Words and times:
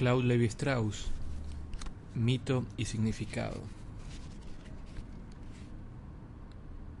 Claude 0.00 0.24
Levi 0.24 0.46
Strauss, 0.46 1.10
Mito 2.14 2.64
y 2.78 2.86
Significado. 2.86 3.60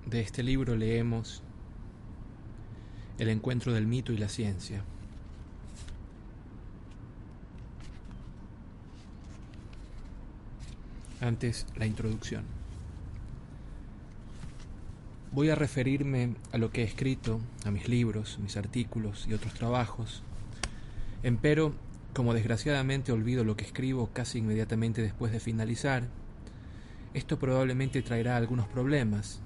De 0.04 0.20
este 0.20 0.42
libro 0.42 0.76
leemos 0.76 1.42
El 3.16 3.30
encuentro 3.30 3.72
del 3.72 3.86
mito 3.86 4.12
y 4.12 4.18
la 4.18 4.28
ciencia. 4.28 4.84
Antes, 11.22 11.66
la 11.76 11.86
introducción. 11.86 12.44
Voy 15.32 15.48
a 15.48 15.54
referirme 15.54 16.34
a 16.52 16.58
lo 16.58 16.70
que 16.70 16.82
he 16.82 16.84
escrito, 16.84 17.40
a 17.64 17.70
mis 17.70 17.88
libros, 17.88 18.38
mis 18.42 18.58
artículos 18.58 19.26
y 19.26 19.32
otros 19.32 19.54
trabajos. 19.54 20.22
Empero, 21.22 21.72
como 22.14 22.34
desgraciadamente 22.34 23.12
olvido 23.12 23.44
lo 23.44 23.56
que 23.56 23.64
escribo 23.64 24.10
casi 24.12 24.38
inmediatamente 24.38 25.02
después 25.02 25.32
de 25.32 25.40
finalizar, 25.40 26.08
esto 27.14 27.38
probablemente 27.38 28.02
traerá 28.02 28.36
algunos 28.36 28.68
problemas. 28.68 29.40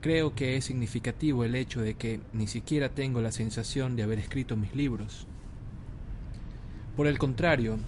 Creo 0.00 0.34
que 0.34 0.56
es 0.56 0.64
significativo 0.64 1.44
el 1.44 1.54
hecho 1.54 1.80
de 1.80 1.94
que 1.94 2.20
ni 2.32 2.46
siquiera 2.46 2.88
tengo 2.88 3.20
la 3.20 3.32
sensación 3.32 3.96
de 3.96 4.02
haber 4.02 4.18
escrito 4.18 4.56
mis 4.56 4.74
libros. 4.74 5.26
Por 6.96 7.06
el 7.06 7.18
contrario, 7.18 7.78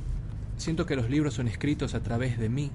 Siento 0.57 0.87
que 0.87 0.97
los 0.97 1.11
libros 1.11 1.35
son 1.35 1.49
escritos 1.49 1.95
a 1.95 2.03
través 2.03 2.39
de 2.39 2.49
mí 2.49 2.71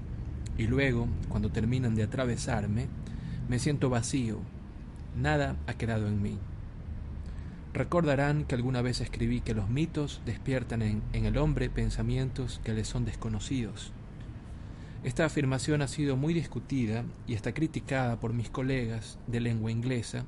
y 0.58 0.66
luego, 0.66 1.08
cuando 1.28 1.50
terminan 1.50 1.94
de 1.94 2.02
atravesarme, 2.02 2.88
me 3.48 3.58
siento 3.58 3.88
vacío. 3.88 4.38
Nada 5.16 5.56
ha 5.66 5.74
quedado 5.74 6.06
en 6.06 6.20
mí. 6.20 6.38
Recordarán 7.72 8.44
que 8.44 8.56
alguna 8.56 8.82
vez 8.82 9.00
escribí 9.00 9.42
que 9.42 9.54
los 9.54 9.70
mitos 9.70 10.22
despiertan 10.26 10.82
en, 10.82 11.02
el 11.12 11.38
hombre 11.38 11.70
pensamientos 11.70 12.60
que 12.64 12.72
le 12.72 12.84
son 12.84 13.04
desconocidos. 13.04 13.92
Esta 15.04 15.24
afirmación 15.24 15.80
ha 15.80 15.88
sido 15.88 16.16
muy 16.16 16.34
discutida 16.34 17.04
y 17.28 17.34
está 17.34 17.54
criticada 17.54 18.18
por 18.18 18.32
mis 18.32 18.50
colegas 18.50 19.20
de 19.28 19.38
lengua 19.38 19.70
inglesa, 19.70 20.24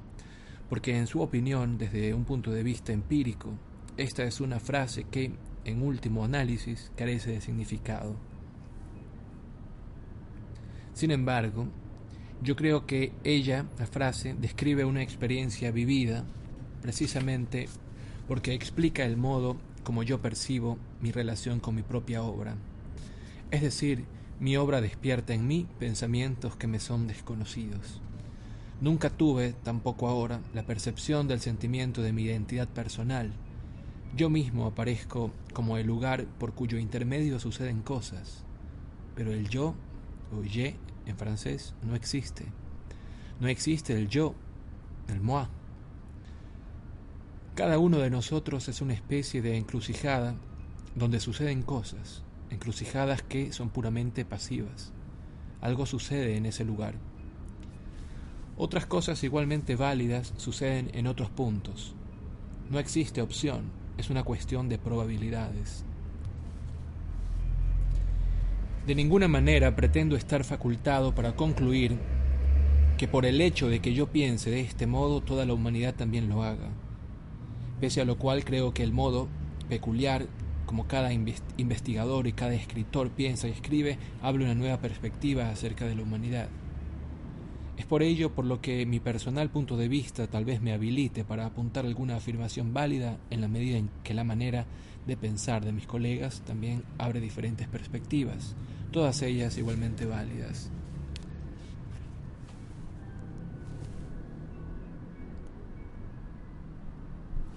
porque 0.69 0.97
en 0.97 1.09
su 1.09 1.21
opinión, 1.21 1.79
desde 1.79 2.15
un 2.15 2.25
punto 2.25 2.53
de 2.53 2.63
vista 2.63 2.93
empírico, 2.93 3.51
esta 3.97 4.23
es 4.23 4.41
una 4.41 4.61
frase 4.61 5.05
que, 5.11 5.33
en 5.65 5.83
último 5.83 6.25
análisis, 6.25 6.93
carece 6.97 7.33
de 7.33 7.41
significado. 7.41 8.17
Sin 10.95 11.11
embargo, 11.11 11.67
yo 12.41 12.55
creo 12.55 12.87
que 12.87 13.13
ella, 13.25 13.67
la 13.79 13.87
frase, 13.87 14.35
describe 14.39 14.85
una 14.85 15.03
experiencia 15.03 15.73
vivida 15.73 16.25
precisamente 16.83 17.69
porque 18.29 18.55
explica 18.55 19.05
el 19.05 19.17
modo 19.17 19.57
como 19.85 20.03
yo 20.03 20.21
percibo 20.21 20.79
mi 21.01 21.11
relación 21.13 21.61
con 21.61 21.75
mi 21.75 21.83
propia 21.83 22.23
obra. 22.23 22.57
Es 23.51 23.63
decir, 23.63 24.05
mi 24.41 24.57
obra 24.57 24.81
despierta 24.81 25.35
en 25.35 25.47
mí 25.47 25.67
pensamientos 25.79 26.57
que 26.57 26.67
me 26.67 26.81
son 26.81 27.07
desconocidos. 27.07 28.01
Nunca 28.81 29.11
tuve, 29.11 29.55
tampoco 29.63 30.09
ahora, 30.09 30.41
la 30.55 30.65
percepción 30.65 31.29
del 31.29 31.41
sentimiento 31.41 32.03
de 32.03 32.13
mi 32.13 32.25
identidad 32.25 32.69
personal, 32.69 33.33
yo 34.17 34.29
mismo 34.29 34.67
aparezco 34.67 35.31
como 35.55 35.79
el 35.79 35.87
lugar 35.87 36.27
por 36.39 36.53
cuyo 36.53 36.79
intermedio 36.79 37.39
suceden 37.39 37.81
cosas, 37.81 38.45
pero 39.15 39.33
el 39.33 39.49
yo, 39.49 39.75
o 40.37 40.43
je 40.43 40.77
en 41.07 41.17
francés, 41.17 41.75
no 41.83 41.95
existe. 41.95 42.47
No 43.41 43.49
existe 43.49 43.97
el 43.97 44.09
yo, 44.09 44.35
el 45.09 45.21
moi. 45.21 45.47
Cada 47.55 47.79
uno 47.79 47.99
de 47.99 48.09
nosotros 48.09 48.69
es 48.69 48.81
una 48.81 48.95
especie 48.95 49.43
de 49.43 49.59
encrucijada 49.59 50.37
donde 50.95 51.21
suceden 51.21 51.63
cosas, 51.63 52.23
encrucijadas 52.49 53.21
que 53.21 53.53
son 53.53 53.69
puramente 53.69 54.25
pasivas. 54.25 54.91
Algo 55.61 55.85
sucede 55.85 56.39
en 56.39 56.47
ese 56.47 56.65
lugar. 56.65 56.95
Otras 58.57 58.87
cosas 58.87 59.23
igualmente 59.23 59.77
válidas 59.77 60.33
suceden 60.39 60.91
en 60.95 61.07
otros 61.07 61.29
puntos. 61.29 61.95
No 62.71 62.79
existe 62.79 63.21
opción, 63.21 63.65
es 63.99 64.09
una 64.09 64.23
cuestión 64.23 64.71
de 64.71 64.79
probabilidades. 64.79 65.85
De 68.87 68.95
ninguna 68.95 69.29
manera 69.29 69.77
pretendo 69.77 70.17
estar 70.17 70.43
facultado 70.45 71.15
para 71.15 71.37
concluir 71.37 71.99
que 72.97 73.09
por 73.09 73.27
el 73.27 73.43
hecho 73.43 73.69
de 73.69 73.81
que 73.81 73.93
yo 73.93 74.07
piense 74.07 74.51
de 74.51 74.61
este 74.61 74.87
modo 74.87 75.21
toda 75.21 75.45
la 75.45 75.53
humanidad 75.53 75.95
también 75.95 76.31
lo 76.31 76.43
haga, 76.45 76.71
pese 77.83 78.01
a 78.01 78.05
lo 78.05 78.17
cual 78.17 78.45
creo 78.45 78.73
que 78.73 78.85
el 78.85 78.93
modo 78.93 79.27
peculiar 79.69 80.29
como 80.67 80.87
cada 80.87 81.13
investigador 81.13 82.29
y 82.29 82.33
cada 82.33 82.55
escritor 82.55 83.11
piensa 83.11 83.49
y 83.49 83.51
escribe, 83.51 83.99
abre 84.23 84.45
una 84.45 84.55
nueva 84.55 84.79
perspectiva 84.79 85.51
acerca 85.51 85.85
de 85.85 85.97
la 85.97 86.03
humanidad. 86.03 86.49
Es 87.77 87.85
por 87.85 88.05
ello 88.05 88.37
por 88.37 88.45
lo 88.45 88.61
que 88.61 88.87
mi 88.87 89.01
personal 89.01 89.51
punto 89.51 89.77
de 89.77 89.89
vista 89.89 90.29
tal 90.29 90.45
vez 90.45 90.63
me 90.63 90.73
habilite 90.73 91.25
para 91.25 91.45
apuntar 91.45 91.85
alguna 91.85 92.15
afirmación 92.15 92.73
válida 92.73 93.19
en 93.31 93.41
la 93.41 93.49
medida 93.49 93.79
en 93.79 93.91
que 94.05 94.15
la 94.15 94.23
manera 94.23 94.65
de 95.05 95.17
pensar 95.17 95.65
de 95.65 95.73
mis 95.73 95.89
colegas 95.89 96.43
también 96.47 96.85
abre 96.99 97.19
diferentes 97.19 97.67
perspectivas, 97.67 98.55
todas 98.93 99.23
ellas 99.23 99.59
igualmente 99.59 100.07
válidas. 100.07 100.71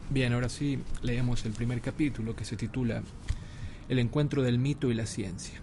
Bien, 0.10 0.34
ahora 0.34 0.50
sí 0.50 0.80
leemos 1.02 1.46
el 1.46 1.54
primer 1.54 1.82
capítulo 1.82 2.36
que 2.36 2.46
se 2.46 2.56
titula 2.56 3.02
El 3.90 3.98
encuentro 3.98 4.44
del 4.44 4.60
mito 4.60 4.92
y 4.92 4.94
la 4.94 5.08
ciencia. 5.08 5.60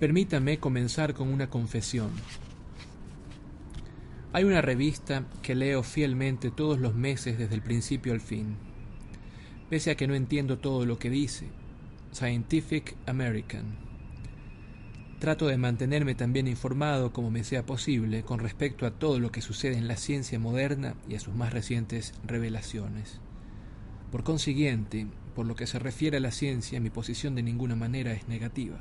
Permítame 0.00 0.58
comenzar 0.58 1.14
con 1.14 1.28
una 1.28 1.48
confesión. 1.48 2.10
Hay 4.32 4.42
una 4.42 4.60
revista 4.60 5.26
que 5.42 5.54
leo 5.54 5.84
fielmente 5.84 6.50
todos 6.50 6.80
los 6.80 6.96
meses 6.96 7.38
desde 7.38 7.54
el 7.54 7.62
principio 7.62 8.12
al 8.12 8.20
fin, 8.20 8.56
pese 9.70 9.92
a 9.92 9.94
que 9.96 10.08
no 10.08 10.16
entiendo 10.16 10.58
todo 10.58 10.84
lo 10.84 10.98
que 10.98 11.08
dice, 11.08 11.46
Scientific 12.12 12.96
American. 13.06 13.83
Trato 15.24 15.46
de 15.46 15.56
mantenerme 15.56 16.14
tan 16.14 16.34
bien 16.34 16.46
informado 16.48 17.14
como 17.14 17.30
me 17.30 17.44
sea 17.44 17.64
posible 17.64 18.24
con 18.24 18.40
respecto 18.40 18.84
a 18.84 18.90
todo 18.90 19.18
lo 19.18 19.32
que 19.32 19.40
sucede 19.40 19.78
en 19.78 19.88
la 19.88 19.96
ciencia 19.96 20.38
moderna 20.38 20.96
y 21.08 21.14
a 21.14 21.18
sus 21.18 21.34
más 21.34 21.50
recientes 21.50 22.12
revelaciones. 22.26 23.20
Por 24.12 24.22
consiguiente, 24.22 25.06
por 25.34 25.46
lo 25.46 25.56
que 25.56 25.66
se 25.66 25.78
refiere 25.78 26.18
a 26.18 26.20
la 26.20 26.30
ciencia, 26.30 26.78
mi 26.78 26.90
posición 26.90 27.34
de 27.34 27.42
ninguna 27.42 27.74
manera 27.74 28.12
es 28.12 28.28
negativa. 28.28 28.76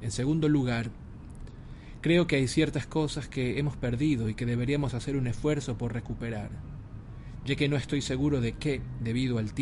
En 0.00 0.10
segundo 0.10 0.48
lugar, 0.48 0.88
creo 2.00 2.26
que 2.26 2.36
hay 2.36 2.48
ciertas 2.48 2.86
cosas 2.86 3.28
que 3.28 3.58
hemos 3.58 3.76
perdido 3.76 4.30
y 4.30 4.34
que 4.34 4.46
deberíamos 4.46 4.94
hacer 4.94 5.18
un 5.18 5.26
esfuerzo 5.26 5.76
por 5.76 5.92
recuperar, 5.92 6.48
ya 7.44 7.56
que 7.56 7.68
no 7.68 7.76
estoy 7.76 8.00
seguro 8.00 8.40
de 8.40 8.52
que, 8.52 8.80
debido 9.00 9.36
al 9.36 9.52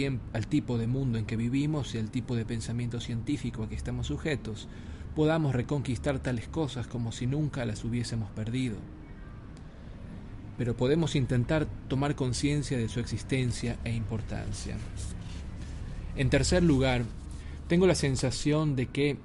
tipo 0.47 0.79
de 0.79 0.87
mundo 0.87 1.19
en 1.19 1.27
que 1.27 1.35
vivimos 1.35 1.97
y 1.97 1.99
al 1.99 2.13
tipo 2.13 2.37
de 2.37 2.45
pensamiento 2.45 3.01
científico 3.01 3.65
a 3.65 3.69
que 3.69 3.75
estamos 3.75 4.07
sujetos, 4.07 4.69
podamos 5.17 5.55
reconquistar 5.55 6.19
tales 6.19 6.47
cosas 6.47 6.87
como 6.87 7.11
si 7.11 7.27
nunca 7.27 7.65
las 7.65 7.85
hubiésemos 7.85 8.31
perdido. 8.33 8.77
Pero 10.59 10.77
podemos 10.77 11.17
intentar 11.17 11.67
tomar 11.89 12.15
conciencia 12.15 12.77
de 12.77 12.89
su 12.91 13.01
existencia 13.01 13.79
e 13.83 13.95
importancia. 13.95 14.77
En 16.17 16.29
tercer 16.29 16.63
lugar, 16.63 17.03
tengo 17.67 17.87
la 17.87 17.95
sensación 17.95 18.77
de 18.77 18.87
que 18.87 19.17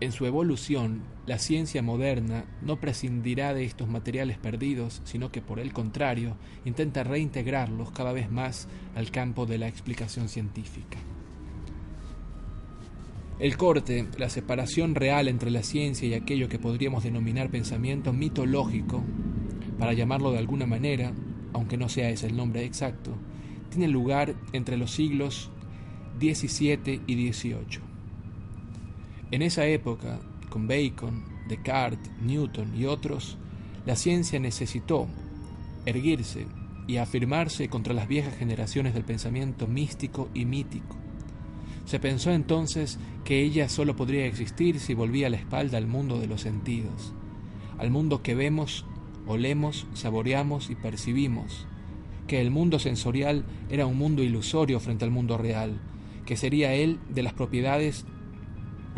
en 0.00 0.12
su 0.12 0.26
evolución, 0.26 1.02
la 1.26 1.38
ciencia 1.38 1.82
moderna 1.82 2.44
no 2.62 2.78
prescindirá 2.78 3.54
de 3.54 3.64
estos 3.64 3.88
materiales 3.88 4.38
perdidos, 4.38 5.00
sino 5.04 5.32
que 5.32 5.42
por 5.42 5.58
el 5.58 5.72
contrario 5.72 6.36
intenta 6.66 7.02
reintegrarlos 7.02 7.92
cada 7.92 8.12
vez 8.12 8.30
más 8.30 8.68
al 8.94 9.10
campo 9.10 9.46
de 9.46 9.58
la 9.58 9.68
explicación 9.68 10.28
científica. 10.28 10.98
El 13.40 13.56
corte, 13.56 14.06
la 14.18 14.28
separación 14.28 14.94
real 14.94 15.26
entre 15.26 15.50
la 15.50 15.62
ciencia 15.62 16.06
y 16.06 16.12
aquello 16.12 16.50
que 16.50 16.58
podríamos 16.58 17.04
denominar 17.04 17.50
pensamiento 17.50 18.12
mitológico, 18.12 19.02
para 19.78 19.94
llamarlo 19.94 20.30
de 20.30 20.38
alguna 20.38 20.66
manera, 20.66 21.14
aunque 21.54 21.78
no 21.78 21.88
sea 21.88 22.10
ese 22.10 22.26
el 22.26 22.36
nombre 22.36 22.66
exacto, 22.66 23.12
tiene 23.70 23.88
lugar 23.88 24.34
entre 24.52 24.76
los 24.76 24.90
siglos 24.90 25.50
XVII 26.18 27.00
y 27.06 27.32
XVIII. 27.32 27.80
En 29.30 29.40
esa 29.40 29.64
época, 29.64 30.20
con 30.50 30.68
Bacon, 30.68 31.24
Descartes, 31.48 32.12
Newton 32.20 32.76
y 32.76 32.84
otros, 32.84 33.38
la 33.86 33.96
ciencia 33.96 34.38
necesitó 34.38 35.08
erguirse 35.86 36.46
y 36.86 36.98
afirmarse 36.98 37.70
contra 37.70 37.94
las 37.94 38.06
viejas 38.06 38.36
generaciones 38.36 38.92
del 38.92 39.04
pensamiento 39.04 39.66
místico 39.66 40.28
y 40.34 40.44
mítico. 40.44 41.09
Se 41.90 41.98
pensó 41.98 42.30
entonces 42.30 43.00
que 43.24 43.42
ella 43.42 43.68
sólo 43.68 43.96
podría 43.96 44.24
existir 44.24 44.78
si 44.78 44.94
volvía 44.94 45.28
la 45.28 45.38
espalda 45.38 45.76
al 45.76 45.88
mundo 45.88 46.20
de 46.20 46.28
los 46.28 46.40
sentidos, 46.40 47.12
al 47.78 47.90
mundo 47.90 48.22
que 48.22 48.36
vemos, 48.36 48.84
olemos, 49.26 49.88
saboreamos 49.94 50.70
y 50.70 50.76
percibimos, 50.76 51.66
que 52.28 52.40
el 52.40 52.52
mundo 52.52 52.78
sensorial 52.78 53.44
era 53.70 53.86
un 53.86 53.98
mundo 53.98 54.22
ilusorio 54.22 54.78
frente 54.78 55.04
al 55.04 55.10
mundo 55.10 55.36
real, 55.36 55.80
que 56.26 56.36
sería 56.36 56.74
él 56.74 57.00
de 57.08 57.24
las 57.24 57.32
propiedades 57.32 58.06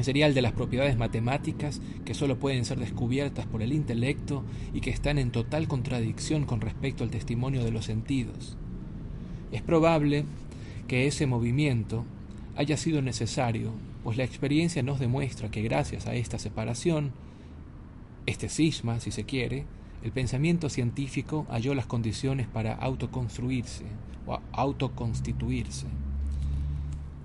sería 0.00 0.26
el 0.26 0.34
de 0.34 0.42
las 0.42 0.52
propiedades 0.52 0.98
matemáticas 0.98 1.80
que 2.04 2.12
sólo 2.12 2.38
pueden 2.38 2.66
ser 2.66 2.78
descubiertas 2.78 3.46
por 3.46 3.62
el 3.62 3.72
intelecto 3.72 4.44
y 4.74 4.82
que 4.82 4.90
están 4.90 5.16
en 5.16 5.30
total 5.30 5.66
contradicción 5.66 6.44
con 6.44 6.60
respecto 6.60 7.04
al 7.04 7.10
testimonio 7.10 7.64
de 7.64 7.70
los 7.70 7.86
sentidos. 7.86 8.58
Es 9.50 9.62
probable 9.62 10.26
que 10.88 11.06
ese 11.06 11.26
movimiento 11.26 12.04
haya 12.56 12.76
sido 12.76 13.02
necesario, 13.02 13.72
pues 14.04 14.16
la 14.16 14.24
experiencia 14.24 14.82
nos 14.82 15.00
demuestra 15.00 15.50
que 15.50 15.62
gracias 15.62 16.06
a 16.06 16.14
esta 16.14 16.38
separación, 16.38 17.12
este 18.26 18.48
cisma, 18.48 19.00
si 19.00 19.10
se 19.10 19.24
quiere, 19.24 19.64
el 20.02 20.12
pensamiento 20.12 20.68
científico 20.68 21.46
halló 21.48 21.74
las 21.74 21.86
condiciones 21.86 22.48
para 22.48 22.74
autoconstruirse 22.74 23.84
o 24.26 24.38
autoconstituirse. 24.52 25.86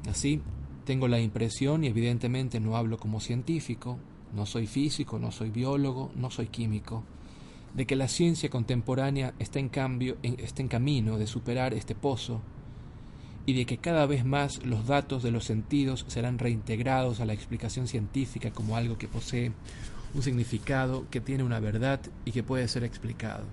Así, 0.10 0.42
tengo 0.86 1.08
la 1.08 1.20
impresión, 1.20 1.84
y 1.84 1.88
evidentemente 1.88 2.60
no 2.60 2.78
hablo 2.78 2.98
como 2.98 3.20
científico, 3.20 3.98
no 4.34 4.46
soy 4.46 4.68
físico, 4.68 5.20
no 5.20 5.32
soy 5.32 5.50
biólogo, 5.50 6.12
no 6.16 6.30
soy 6.30 6.48
químico, 6.48 7.04
de 7.74 7.86
que 7.86 7.96
la 7.96 8.08
ciencia 8.08 8.50
contemporánea 8.50 9.34
está 9.40 9.60
en 9.60 9.70
cambio, 9.70 10.18
está 10.22 10.62
en 10.62 10.68
camino 10.68 11.18
de 11.18 11.28
superar 11.28 11.74
este 11.74 11.96
pozo 11.96 12.42
y 13.48 13.54
de 13.54 13.66
que 13.66 13.78
cada 13.78 14.06
vez 14.06 14.26
más 14.26 14.64
los 14.66 14.88
datos 14.88 15.24
de 15.24 15.32
los 15.32 15.46
sentidos 15.46 16.04
serán 16.10 16.38
reintegrados 16.38 17.22
a 17.22 17.26
la 17.26 17.32
explicación 17.32 17.88
científica 17.88 18.52
como 18.52 18.76
algo 18.76 18.98
que 18.98 19.08
posee 19.08 19.54
un 20.14 20.22
significado, 20.22 21.06
que 21.10 21.22
tiene 21.22 21.44
una 21.44 21.62
verdad 21.62 22.02
y 22.26 22.34
que 22.34 22.44
puede 22.44 22.68
ser 22.68 22.84
explicado. 22.84 23.46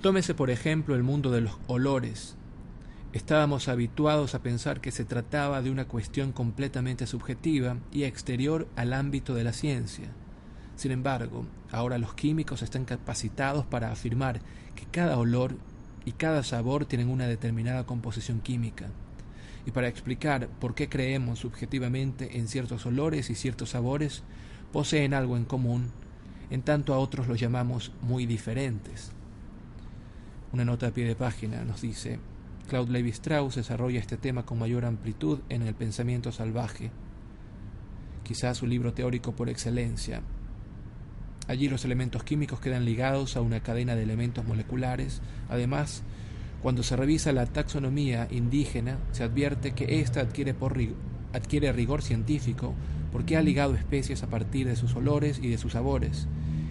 Tómese 0.00 0.32
por 0.32 0.50
ejemplo 0.50 0.94
el 0.94 1.02
mundo 1.02 1.32
de 1.32 1.40
los 1.40 1.58
olores. 1.66 2.36
Estábamos 3.12 3.66
habituados 3.66 4.36
a 4.36 4.42
pensar 4.42 4.80
que 4.80 4.92
se 4.92 5.04
trataba 5.04 5.60
de 5.60 5.72
una 5.72 5.88
cuestión 5.88 6.30
completamente 6.30 7.08
subjetiva 7.08 7.78
y 7.90 8.04
exterior 8.04 8.68
al 8.76 8.92
ámbito 8.92 9.34
de 9.34 9.42
la 9.42 9.52
ciencia. 9.52 10.06
Sin 10.76 10.92
embargo, 10.92 11.46
ahora 11.72 11.98
los 11.98 12.14
químicos 12.14 12.62
están 12.62 12.84
capacitados 12.84 13.66
para 13.66 13.90
afirmar 13.90 14.40
que 14.76 14.86
cada 14.86 15.18
olor 15.18 15.56
y 16.04 16.12
cada 16.12 16.42
sabor 16.42 16.86
tienen 16.86 17.08
una 17.08 17.26
determinada 17.26 17.84
composición 17.84 18.40
química. 18.40 18.86
Y 19.66 19.70
para 19.70 19.88
explicar 19.88 20.48
por 20.60 20.74
qué 20.74 20.88
creemos 20.88 21.38
subjetivamente 21.38 22.38
en 22.38 22.48
ciertos 22.48 22.84
olores 22.86 23.30
y 23.30 23.34
ciertos 23.34 23.70
sabores, 23.70 24.22
poseen 24.72 25.14
algo 25.14 25.36
en 25.36 25.44
común, 25.44 25.90
en 26.50 26.62
tanto 26.62 26.94
a 26.94 26.98
otros 26.98 27.28
los 27.28 27.40
llamamos 27.40 27.92
muy 28.02 28.26
diferentes. 28.26 29.12
Una 30.52 30.64
nota 30.64 30.88
a 30.88 30.90
pie 30.90 31.06
de 31.06 31.16
página 31.16 31.64
nos 31.64 31.80
dice, 31.80 32.18
Claude 32.68 32.92
Levi 32.92 33.10
Strauss 33.10 33.56
desarrolla 33.56 34.00
este 34.00 34.16
tema 34.16 34.44
con 34.44 34.58
mayor 34.58 34.84
amplitud 34.84 35.40
en 35.48 35.62
El 35.62 35.74
pensamiento 35.74 36.32
salvaje, 36.32 36.90
quizás 38.22 38.58
su 38.58 38.66
libro 38.66 38.92
teórico 38.92 39.32
por 39.32 39.48
excelencia. 39.48 40.22
Allí 41.46 41.68
los 41.68 41.84
elementos 41.84 42.24
químicos 42.24 42.60
quedan 42.60 42.84
ligados 42.84 43.36
a 43.36 43.42
una 43.42 43.60
cadena 43.60 43.94
de 43.94 44.02
elementos 44.02 44.46
moleculares. 44.46 45.20
Además, 45.48 46.02
cuando 46.62 46.82
se 46.82 46.96
revisa 46.96 47.32
la 47.32 47.44
taxonomía 47.44 48.26
indígena, 48.30 48.98
se 49.12 49.22
advierte 49.22 49.72
que 49.72 50.00
ésta 50.00 50.20
adquiere, 50.20 50.54
rigor 51.72 52.02
científico 52.02 52.74
porque 53.12 53.36
ha 53.36 53.42
ligado 53.42 53.74
especies 53.74 54.22
a 54.22 54.28
partir 54.28 54.66
de 54.66 54.76
sus 54.76 54.96
olores 54.96 55.38
y 55.42 55.48
de 55.50 55.58
sus 55.58 55.72
sabores, 55.72 56.26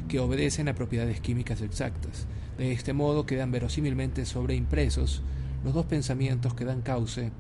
que 0.08 0.20
obedecen 0.20 0.68
a 0.68 0.74
propiedades 0.74 1.22
químicas 1.22 1.62
exactas. 1.62 2.26
De 2.58 2.72
este 2.72 2.94
modo 2.94 3.28
quedan 3.28 3.52
verosímilmente 3.52 4.26
sobreimpresos 4.26 5.22
los 5.64 5.76
dos 5.76 5.86
pensamientos 5.86 6.56
que 6.56 6.66
dan 6.66 6.82
cauce 6.82 7.32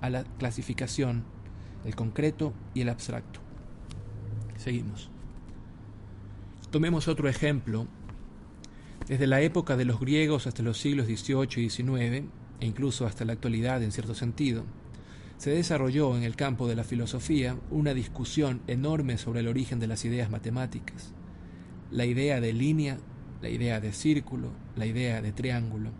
a 0.00 0.10
la 0.10 0.24
clasificación, 0.24 1.22
el 1.84 1.94
concreto 1.94 2.52
y 2.74 2.80
el 2.80 2.88
abstracto. 2.88 3.40
Seguimos. 4.56 5.10
Tomemos 6.70 7.08
otro 7.08 7.28
ejemplo. 7.28 7.88
Desde 9.08 9.26
la 9.26 9.40
época 9.40 9.76
de 9.76 9.84
los 9.84 9.98
griegos 9.98 10.46
hasta 10.46 10.62
los 10.62 10.78
siglos 10.78 11.06
XVIII 11.06 11.64
y 11.64 11.68
XIX, 11.68 12.28
e 12.60 12.66
incluso 12.66 13.06
hasta 13.06 13.24
la 13.24 13.32
actualidad 13.32 13.82
en 13.82 13.90
cierto 13.90 14.14
sentido, 14.14 14.64
se 15.36 15.50
desarrolló 15.50 16.16
en 16.16 16.22
el 16.22 16.36
campo 16.36 16.68
de 16.68 16.76
la 16.76 16.84
filosofía 16.84 17.56
una 17.72 17.92
discusión 17.92 18.60
enorme 18.68 19.18
sobre 19.18 19.40
el 19.40 19.48
origen 19.48 19.80
de 19.80 19.88
las 19.88 20.04
ideas 20.04 20.30
matemáticas. 20.30 21.12
La 21.90 22.04
idea 22.04 22.40
de 22.40 22.52
línea, 22.52 22.98
la 23.42 23.48
idea 23.48 23.80
de 23.80 23.92
círculo, 23.92 24.52
la 24.76 24.86
idea 24.86 25.20
de 25.22 25.32
triángulo. 25.32 25.90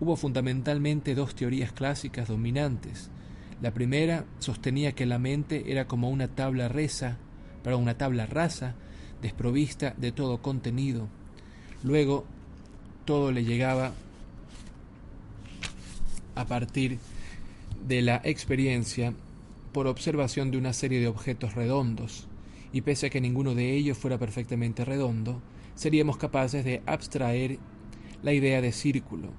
Hubo 0.00 0.16
fundamentalmente 0.16 1.14
dos 1.14 1.36
teorías 1.36 1.70
clásicas 1.70 2.26
dominantes. 2.26 3.10
La 3.62 3.72
primera 3.72 4.24
sostenía 4.40 4.92
que 4.92 5.06
la 5.06 5.20
mente 5.20 5.70
era 5.70 5.86
como 5.86 6.10
una 6.10 6.26
tabla 6.26 6.66
resa, 6.66 7.18
para 7.62 7.76
una 7.76 7.96
tabla 7.96 8.26
rasa, 8.26 8.74
desprovista 9.24 9.94
de 9.96 10.12
todo 10.12 10.42
contenido. 10.42 11.08
Luego, 11.82 12.26
todo 13.06 13.32
le 13.32 13.42
llegaba 13.42 13.94
a 16.34 16.44
partir 16.44 16.98
de 17.88 18.02
la 18.02 18.20
experiencia 18.22 19.14
por 19.72 19.86
observación 19.86 20.50
de 20.50 20.58
una 20.58 20.74
serie 20.74 21.00
de 21.00 21.08
objetos 21.08 21.54
redondos, 21.54 22.28
y 22.70 22.82
pese 22.82 23.06
a 23.06 23.10
que 23.10 23.22
ninguno 23.22 23.54
de 23.54 23.74
ellos 23.74 23.96
fuera 23.96 24.18
perfectamente 24.18 24.84
redondo, 24.84 25.40
seríamos 25.74 26.18
capaces 26.18 26.62
de 26.62 26.82
abstraer 26.84 27.58
la 28.22 28.34
idea 28.34 28.60
de 28.60 28.72
círculo. 28.72 29.30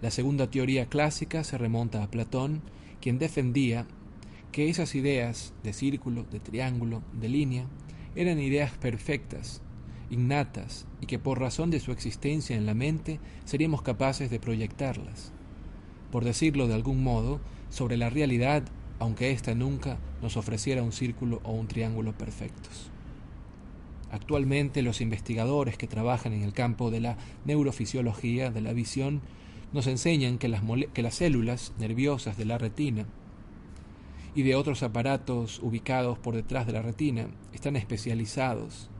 La 0.00 0.10
segunda 0.10 0.48
teoría 0.50 0.86
clásica 0.86 1.44
se 1.44 1.58
remonta 1.58 2.02
a 2.02 2.10
Platón, 2.10 2.62
quien 3.02 3.18
defendía 3.18 3.86
que 4.52 4.70
esas 4.70 4.94
ideas 4.94 5.52
de 5.62 5.74
círculo, 5.74 6.24
de 6.32 6.40
triángulo, 6.40 7.02
de 7.12 7.28
línea, 7.28 7.66
eran 8.18 8.40
ideas 8.40 8.72
perfectas, 8.72 9.62
innatas, 10.10 10.88
y 11.00 11.06
que 11.06 11.20
por 11.20 11.38
razón 11.38 11.70
de 11.70 11.78
su 11.78 11.92
existencia 11.92 12.56
en 12.56 12.66
la 12.66 12.74
mente 12.74 13.20
seríamos 13.44 13.82
capaces 13.82 14.28
de 14.28 14.40
proyectarlas. 14.40 15.32
Por 16.10 16.24
decirlo 16.24 16.66
de 16.66 16.74
algún 16.74 17.04
modo, 17.04 17.40
sobre 17.70 17.96
la 17.96 18.10
realidad, 18.10 18.64
aunque 18.98 19.30
ésta 19.30 19.54
nunca 19.54 19.98
nos 20.20 20.36
ofreciera 20.36 20.82
un 20.82 20.90
círculo 20.90 21.40
o 21.44 21.52
un 21.52 21.68
triángulo 21.68 22.12
perfectos. 22.12 22.90
Actualmente 24.10 24.82
los 24.82 25.00
investigadores 25.00 25.76
que 25.76 25.86
trabajan 25.86 26.32
en 26.32 26.42
el 26.42 26.52
campo 26.52 26.90
de 26.90 26.98
la 26.98 27.18
neurofisiología 27.44 28.50
de 28.50 28.62
la 28.62 28.72
visión 28.72 29.20
nos 29.72 29.86
enseñan 29.86 30.38
que 30.38 30.48
las, 30.48 30.62
que 30.92 31.02
las 31.02 31.14
células 31.14 31.72
nerviosas 31.78 32.36
de 32.36 32.46
la 32.46 32.58
retina 32.58 33.06
y 34.34 34.42
de 34.42 34.54
otros 34.54 34.82
aparatos 34.82 35.60
ubicados 35.62 36.18
por 36.18 36.34
detrás 36.34 36.66
de 36.66 36.72
la 36.72 36.82
retina 36.82 37.28
están 37.52 37.76
especializados. 37.76 38.90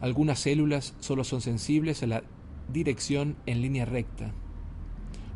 Algunas 0.00 0.40
células 0.40 0.94
solo 1.00 1.24
son 1.24 1.40
sensibles 1.40 2.02
a 2.02 2.06
la 2.06 2.22
dirección 2.72 3.36
en 3.46 3.60
línea 3.60 3.84
recta, 3.84 4.32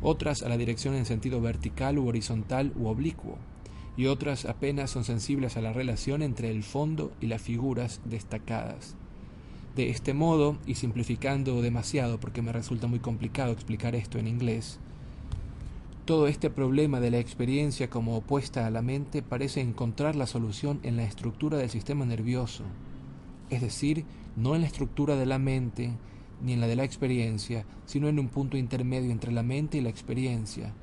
otras 0.03 0.43
a 0.43 0.49
la 0.49 0.57
dirección 0.57 0.95
en 0.95 1.07
sentido 1.07 1.41
vertical 1.41 1.99
u 1.99 2.09
horizontal 2.09 2.73
u 2.77 2.87
oblicuo, 2.87 3.39
y 3.97 4.07
otras 4.07 4.45
apenas 4.45 4.91
son 4.91 5.05
sensibles 5.05 5.57
a 5.57 5.61
la 5.61 5.73
relación 5.73 6.23
entre 6.23 6.51
el 6.51 6.63
fondo 6.63 7.13
y 7.21 7.27
las 7.27 7.43
figuras 7.43 8.01
destacadas. 8.05 8.97
De 9.77 9.91
este 9.91 10.15
modo, 10.15 10.59
y 10.67 10.77
simplificando 10.77 11.61
demasiado 11.61 12.21
porque 12.21 12.43
me 12.43 12.53
resulta 12.53 12.87
muy 12.87 13.01
complicado 13.01 13.53
explicar 13.53 13.95
esto 13.95 14.19
en 14.19 14.29
inglés, 14.29 14.79
todo 16.05 16.27
este 16.27 16.51
problema 16.51 17.01
de 17.01 17.11
la 17.11 17.19
experiencia 17.19 17.89
como 17.89 18.17
opuesta 18.17 18.67
a 18.67 18.71
la 18.71 18.83
mente 18.83 19.23
parece 19.23 19.63
encontrar 19.63 20.17
la 20.17 20.27
solución 20.27 20.81
en 20.83 20.99
la 20.99 21.05
estructura 21.05 21.57
del 21.57 21.71
sistema 21.71 22.05
nervioso, 22.05 22.65
es 23.49 23.63
decir, 23.63 24.05
no 24.37 24.55
en 24.55 24.61
la 24.61 24.67
estructura 24.67 25.17
de 25.17 25.25
la 25.25 25.39
mente, 25.39 25.93
ni 26.43 26.53
en 26.53 26.61
la 26.61 26.67
de 26.67 26.77
la 26.77 26.85
experiencia, 26.85 27.65
sino 27.87 28.09
en 28.09 28.19
un 28.19 28.29
punto 28.29 28.59
intermedio 28.59 29.13
entre 29.13 29.33
la 29.33 29.43
mente 29.43 29.79
y 29.79 29.81
la 29.81 29.89
experiencia, 29.89 30.75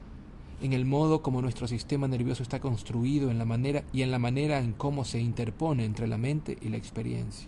en 0.59 0.73
el 0.73 0.85
modo 0.85 1.21
como 1.21 1.41
nuestro 1.41 1.67
sistema 1.67 2.07
nervioso 2.07 2.41
está 2.41 2.59
construido 2.59 3.29
en 3.29 3.37
la 3.37 3.45
manera 3.45 3.83
y 3.93 4.01
en 4.01 4.09
la 4.09 4.19
manera 4.19 4.57
en 4.57 4.73
cómo 4.73 5.05
se 5.05 5.19
interpone 5.19 5.85
entre 5.85 6.07
la 6.07 6.17
mente 6.17 6.57
y 6.61 6.69
la 6.69 6.77
experiencia. 6.77 7.47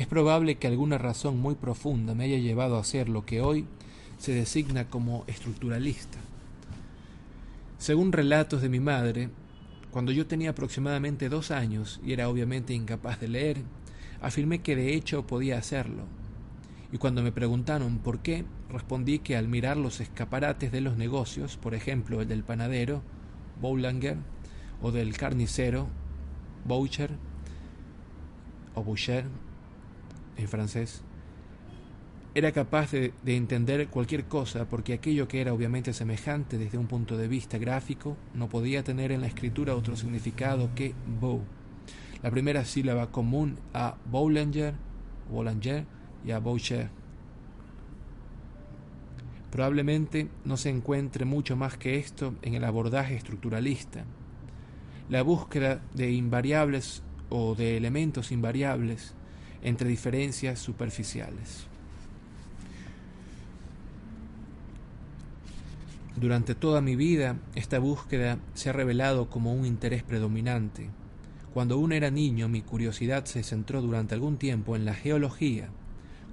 Es 0.00 0.06
probable 0.06 0.54
que 0.54 0.66
alguna 0.66 0.96
razón 0.96 1.38
muy 1.40 1.56
profunda 1.56 2.14
me 2.14 2.24
haya 2.24 2.38
llevado 2.38 2.78
a 2.78 2.84
ser 2.84 3.10
lo 3.10 3.26
que 3.26 3.42
hoy 3.42 3.66
se 4.16 4.32
designa 4.32 4.88
como 4.88 5.24
estructuralista. 5.26 6.16
Según 7.76 8.10
relatos 8.10 8.62
de 8.62 8.70
mi 8.70 8.80
madre, 8.80 9.28
cuando 9.90 10.10
yo 10.10 10.26
tenía 10.26 10.52
aproximadamente 10.52 11.28
dos 11.28 11.50
años 11.50 12.00
y 12.02 12.14
era 12.14 12.30
obviamente 12.30 12.72
incapaz 12.72 13.20
de 13.20 13.28
leer, 13.28 13.58
afirmé 14.22 14.62
que 14.62 14.74
de 14.74 14.94
hecho 14.94 15.26
podía 15.26 15.58
hacerlo. 15.58 16.04
Y 16.90 16.96
cuando 16.96 17.22
me 17.22 17.30
preguntaron 17.30 17.98
por 17.98 18.20
qué, 18.20 18.46
respondí 18.70 19.18
que 19.18 19.36
al 19.36 19.48
mirar 19.48 19.76
los 19.76 20.00
escaparates 20.00 20.72
de 20.72 20.80
los 20.80 20.96
negocios, 20.96 21.58
por 21.58 21.74
ejemplo 21.74 22.22
el 22.22 22.28
del 22.28 22.42
panadero, 22.42 23.02
Boulanger, 23.60 24.16
o 24.80 24.92
del 24.92 25.14
carnicero, 25.18 25.88
Boucher, 26.64 27.10
o 28.74 28.82
Boucher, 28.82 29.26
en 30.40 30.48
francés, 30.48 31.02
Era 32.32 32.52
capaz 32.52 32.92
de, 32.92 33.12
entender 33.24 33.88
cualquier 33.88 34.26
cosa 34.26 34.68
porque 34.68 34.92
aquello 34.92 35.26
que 35.26 35.40
era 35.40 35.52
obviamente 35.52 35.92
semejante 35.92 36.58
desde 36.58 36.78
un 36.78 36.86
punto 36.86 37.16
de 37.16 37.26
vista 37.26 37.58
gráfico 37.58 38.16
no 38.34 38.48
podía 38.48 38.84
tener 38.84 39.10
en 39.10 39.20
la 39.20 39.26
escritura 39.26 39.74
otro 39.74 39.96
significado 39.96 40.70
que 40.76 40.94
bow, 41.20 41.42
la 42.22 42.30
primera 42.30 42.64
sílaba 42.64 43.10
común 43.10 43.58
a 43.72 43.96
Bollinger, 44.10 44.74
Bollinger 45.30 45.86
y 46.24 46.32
a 46.32 46.38
Boucher. 46.38 46.90
Probablemente 49.50 50.28
no 50.44 50.56
se 50.56 50.68
encuentre 50.68 51.24
mucho 51.24 51.56
más 51.56 51.76
que 51.76 51.96
esto 51.96 52.34
en 52.42 52.54
el 52.54 52.64
abordaje 52.64 53.16
estructuralista. 53.16 54.04
La 55.08 55.22
búsqueda 55.22 55.82
de 55.94 56.12
invariables 56.12 57.02
o 57.30 57.54
de 57.54 57.76
elementos 57.76 58.30
invariables 58.32 59.14
entre 59.62 59.88
diferencias 59.88 60.58
superficiales. 60.58 61.66
Durante 66.16 66.54
toda 66.54 66.80
mi 66.80 66.96
vida, 66.96 67.36
esta 67.54 67.78
búsqueda 67.78 68.38
se 68.54 68.68
ha 68.68 68.72
revelado 68.72 69.30
como 69.30 69.54
un 69.54 69.64
interés 69.64 70.02
predominante. 70.02 70.90
Cuando 71.54 71.76
aún 71.76 71.92
era 71.92 72.10
niño, 72.10 72.48
mi 72.48 72.62
curiosidad 72.62 73.24
se 73.24 73.42
centró 73.42 73.80
durante 73.80 74.14
algún 74.14 74.36
tiempo 74.36 74.76
en 74.76 74.84
la 74.84 74.94
geología, 74.94 75.70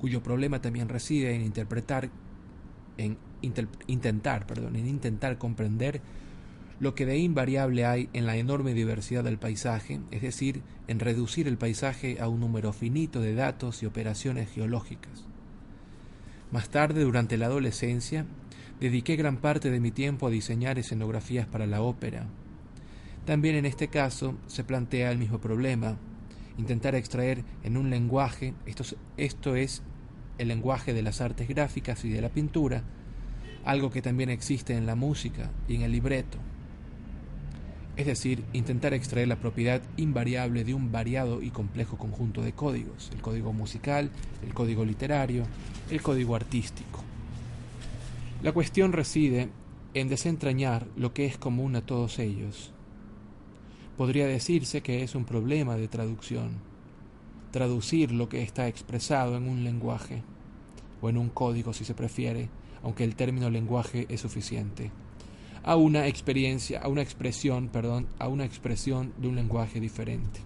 cuyo 0.01 0.21
problema 0.21 0.61
también 0.61 0.89
reside 0.89 1.33
en 1.35 1.41
interpretar, 1.41 2.09
en 2.97 3.17
intentar, 3.87 4.45
perdón, 4.45 4.75
en 4.75 4.87
intentar 4.87 5.37
comprender 5.37 6.01
lo 6.79 6.95
que 6.95 7.05
de 7.05 7.17
invariable 7.17 7.85
hay 7.85 8.09
en 8.13 8.25
la 8.25 8.37
enorme 8.37 8.73
diversidad 8.73 9.23
del 9.23 9.37
paisaje, 9.37 9.99
es 10.11 10.21
decir, 10.21 10.61
en 10.87 10.99
reducir 10.99 11.47
el 11.47 11.57
paisaje 11.57 12.19
a 12.19 12.27
un 12.27 12.39
número 12.39 12.73
finito 12.73 13.19
de 13.19 13.33
datos 13.33 13.81
y 13.83 13.85
operaciones 13.85 14.49
geológicas. 14.51 15.25
Más 16.51 16.69
tarde, 16.69 17.03
durante 17.03 17.37
la 17.37 17.47
adolescencia, 17.47 18.25
Dediqué 18.79 19.15
gran 19.15 19.37
parte 19.37 19.71
de 19.71 19.79
mi 19.79 19.89
tiempo 19.89 20.27
a 20.27 20.29
diseñar 20.29 20.77
escenografías 20.77 21.47
para 21.47 21.65
la 21.65 21.81
ópera. 21.81 22.27
También 23.25 23.55
en 23.55 23.65
este 23.65 23.87
caso 23.87 24.35
se 24.45 24.63
plantea 24.63 25.11
el 25.11 25.17
mismo 25.17 25.39
problema, 25.39 25.97
intentar 26.59 26.93
extraer 26.93 27.43
en 27.63 27.75
un 27.75 27.89
lenguaje, 27.89 28.53
esto, 29.17 29.55
es 29.55 29.81
el 30.37 30.47
lenguaje 30.49 30.93
de 30.93 31.01
las 31.01 31.21
artes 31.21 31.47
gráficas 31.47 32.05
y 32.05 32.09
de 32.09 32.21
la 32.21 32.29
pintura, 32.29 32.83
algo 33.65 33.89
que 33.89 34.03
también 34.03 34.29
existe 34.29 34.77
en 34.77 34.85
la 34.85 34.95
música 34.95 35.49
y 35.67 35.75
en 35.75 35.81
el 35.81 35.91
libreto. 35.91 36.37
Es 37.97 38.05
decir, 38.05 38.43
intentar 38.53 38.93
extraer 38.93 39.27
la 39.27 39.39
propiedad 39.39 39.81
invariable 39.97 40.63
de 40.63 40.75
un 40.75 40.91
variado 40.91 41.41
y 41.41 41.49
complejo 41.49 41.97
conjunto 41.97 42.43
de 42.43 42.53
códigos, 42.53 43.09
el 43.11 43.21
código 43.23 43.53
musical, 43.53 44.11
el 44.45 44.53
código 44.53 44.85
literario, 44.85 45.43
el 45.89 46.03
código 46.03 46.35
artístico. 46.35 47.03
La 48.43 48.51
cuestión 48.51 48.93
reside 48.93 49.49
en 49.95 50.09
desentrañar 50.09 50.85
lo 50.95 51.11
que 51.11 51.25
es 51.25 51.39
común 51.39 51.75
a 51.75 51.81
todos 51.81 52.19
ellos. 52.19 52.71
Podría 53.97 54.27
decirse 54.27 54.81
que 54.81 55.01
es 55.01 55.15
un 55.15 55.25
problema 55.25 55.75
de 55.75 55.87
traducción, 55.87 56.57
traducir 57.49 58.11
lo 58.11 58.29
que 58.29 58.43
está 58.43 58.67
expresado 58.67 59.37
en 59.37 59.49
un 59.49 59.63
lenguaje, 59.63 60.21
o 61.01 61.09
en 61.09 61.17
un 61.17 61.29
código 61.29 61.73
si 61.73 61.83
se 61.83 61.95
prefiere, 61.95 62.49
aunque 62.83 63.03
el 63.03 63.15
término 63.15 63.49
lenguaje 63.49 64.05
es 64.07 64.21
suficiente, 64.21 64.91
a 65.63 65.75
una 65.75 66.07
experiencia, 66.07 66.79
a 66.81 66.87
una 66.87 67.01
expresión, 67.01 67.69
perdón, 67.69 68.07
a 68.19 68.27
una 68.27 68.45
expresión 68.45 69.13
de 69.17 69.27
un 69.27 69.35
lenguaje 69.35 69.79
diferente. 69.79 70.41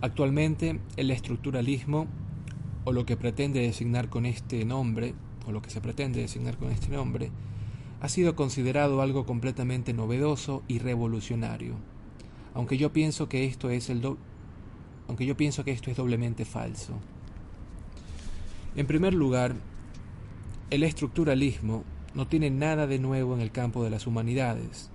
Actualmente 0.00 0.80
el 0.96 1.10
estructuralismo, 1.10 2.06
o 2.84 2.92
lo 2.92 3.06
que 3.06 3.16
pretende 3.16 3.60
designar 3.60 4.10
con 4.10 4.26
este 4.26 4.64
nombre, 4.64 5.14
o 5.46 5.52
lo 5.52 5.62
que 5.62 5.70
se 5.70 5.80
pretende 5.80 6.20
designar 6.20 6.58
con 6.58 6.70
este 6.70 6.88
nombre, 6.88 7.30
ha 8.00 8.08
sido 8.10 8.36
considerado 8.36 9.00
algo 9.00 9.24
completamente 9.24 9.94
novedoso 9.94 10.62
y 10.68 10.78
revolucionario, 10.78 11.76
aunque 12.52 12.76
yo 12.76 12.92
pienso 12.92 13.30
que 13.30 13.46
esto 13.46 13.70
es 13.70 13.88
el 13.88 14.02
aunque 15.08 15.24
yo 15.24 15.36
pienso 15.36 15.64
que 15.64 15.70
esto 15.70 15.90
es 15.90 15.96
doblemente 15.96 16.44
falso. 16.44 16.94
En 18.76 18.86
primer 18.86 19.14
lugar, 19.14 19.54
el 20.70 20.82
estructuralismo 20.82 21.84
no 22.14 22.26
tiene 22.26 22.50
nada 22.50 22.88
de 22.88 22.98
nuevo 22.98 23.34
en 23.34 23.40
el 23.40 23.52
campo 23.52 23.84
de 23.84 23.90
las 23.90 24.06
humanidades. 24.08 24.90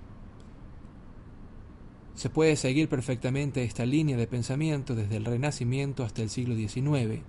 Se 2.14 2.28
puede 2.28 2.56
seguir 2.56 2.90
perfectamente 2.90 3.64
esta 3.64 3.86
línea 3.86 4.18
de 4.18 4.26
pensamiento 4.26 4.94
desde 4.94 5.16
el 5.16 5.24
Renacimiento 5.24 6.04
hasta 6.04 6.20
el 6.20 6.28
siglo 6.28 6.54
XIX 6.54 7.22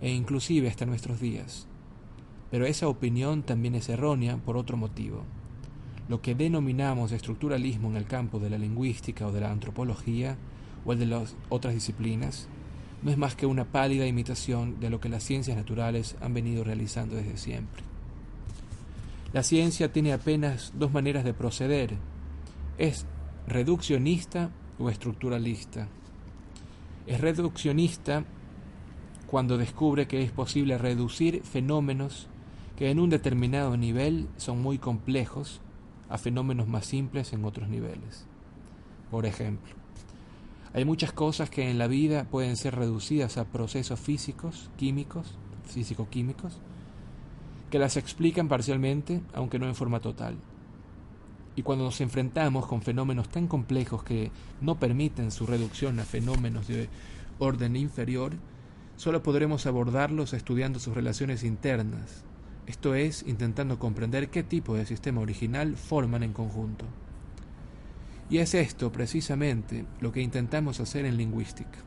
e 0.00 0.10
inclusive 0.10 0.68
hasta 0.68 0.86
nuestros 0.86 1.20
días. 1.20 1.66
Pero 2.50 2.64
esa 2.64 2.88
opinión 2.88 3.42
también 3.42 3.74
es 3.74 3.90
errónea 3.90 4.38
por 4.38 4.56
otro 4.56 4.78
motivo. 4.78 5.24
Lo 6.08 6.22
que 6.22 6.34
denominamos 6.34 7.12
estructuralismo 7.12 7.90
en 7.90 7.96
el 7.96 8.06
campo 8.06 8.38
de 8.38 8.48
la 8.48 8.56
lingüística 8.56 9.26
o 9.26 9.32
de 9.32 9.42
la 9.42 9.50
antropología 9.50 10.38
o 10.86 10.94
el 10.94 11.00
de 11.00 11.06
las 11.06 11.36
otras 11.50 11.74
disciplinas 11.74 12.48
no 13.02 13.10
es 13.10 13.18
más 13.18 13.36
que 13.36 13.46
una 13.46 13.64
pálida 13.64 14.06
imitación 14.06 14.80
de 14.80 14.90
lo 14.90 15.00
que 15.00 15.08
las 15.08 15.22
ciencias 15.22 15.56
naturales 15.56 16.16
han 16.20 16.34
venido 16.34 16.64
realizando 16.64 17.14
desde 17.16 17.36
siempre. 17.36 17.82
La 19.32 19.42
ciencia 19.42 19.92
tiene 19.92 20.12
apenas 20.12 20.72
dos 20.74 20.92
maneras 20.92 21.24
de 21.24 21.34
proceder. 21.34 21.96
Es 22.78 23.06
reduccionista 23.46 24.50
o 24.78 24.90
estructuralista. 24.90 25.88
Es 27.06 27.20
reduccionista 27.20 28.24
cuando 29.26 29.58
descubre 29.58 30.08
que 30.08 30.22
es 30.22 30.30
posible 30.30 30.78
reducir 30.78 31.42
fenómenos 31.42 32.28
que 32.76 32.90
en 32.90 32.98
un 32.98 33.10
determinado 33.10 33.76
nivel 33.76 34.28
son 34.36 34.62
muy 34.62 34.78
complejos 34.78 35.60
a 36.08 36.16
fenómenos 36.16 36.68
más 36.68 36.86
simples 36.86 37.32
en 37.32 37.44
otros 37.44 37.68
niveles. 37.68 38.24
Por 39.10 39.26
ejemplo, 39.26 39.74
hay 40.72 40.84
muchas 40.84 41.12
cosas 41.12 41.50
que 41.50 41.70
en 41.70 41.78
la 41.78 41.86
vida 41.86 42.24
pueden 42.24 42.56
ser 42.56 42.76
reducidas 42.76 43.38
a 43.38 43.44
procesos 43.44 43.98
físicos, 43.98 44.70
químicos, 44.76 45.36
físico-químicos, 45.66 46.58
que 47.70 47.78
las 47.78 47.96
explican 47.96 48.48
parcialmente, 48.48 49.22
aunque 49.34 49.58
no 49.58 49.66
en 49.66 49.74
forma 49.74 50.00
total. 50.00 50.36
Y 51.56 51.62
cuando 51.62 51.84
nos 51.84 52.00
enfrentamos 52.00 52.66
con 52.66 52.82
fenómenos 52.82 53.28
tan 53.28 53.46
complejos 53.48 54.04
que 54.04 54.30
no 54.60 54.78
permiten 54.78 55.30
su 55.30 55.46
reducción 55.46 55.98
a 55.98 56.04
fenómenos 56.04 56.68
de 56.68 56.88
orden 57.38 57.76
inferior, 57.76 58.34
solo 58.96 59.22
podremos 59.22 59.66
abordarlos 59.66 60.32
estudiando 60.34 60.78
sus 60.78 60.94
relaciones 60.94 61.44
internas, 61.44 62.24
esto 62.68 62.94
es, 62.94 63.24
intentando 63.26 63.78
comprender 63.78 64.28
qué 64.28 64.42
tipo 64.42 64.76
de 64.76 64.84
sistema 64.84 65.22
original 65.22 65.76
forman 65.76 66.22
en 66.22 66.34
conjunto. 66.34 66.84
Y 68.30 68.38
es 68.38 68.54
esto 68.54 68.92
precisamente 68.92 69.86
lo 70.00 70.12
que 70.12 70.20
intentamos 70.20 70.80
hacer 70.80 71.04
en 71.06 71.16
lingüística. 71.16 71.78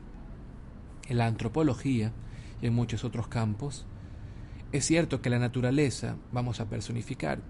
En 1.08 1.18
la 1.18 1.26
antropología 1.26 2.12
y 2.60 2.66
en 2.66 2.74
muchos 2.74 3.04
otros 3.04 3.28
campos, 3.28 3.86
es 4.72 4.84
cierto 4.84 5.20
que 5.20 5.30
la 5.30 5.38
naturaleza 5.38 6.16
vamos 6.32 6.60
a 6.60 6.68
personificar, 6.68 7.40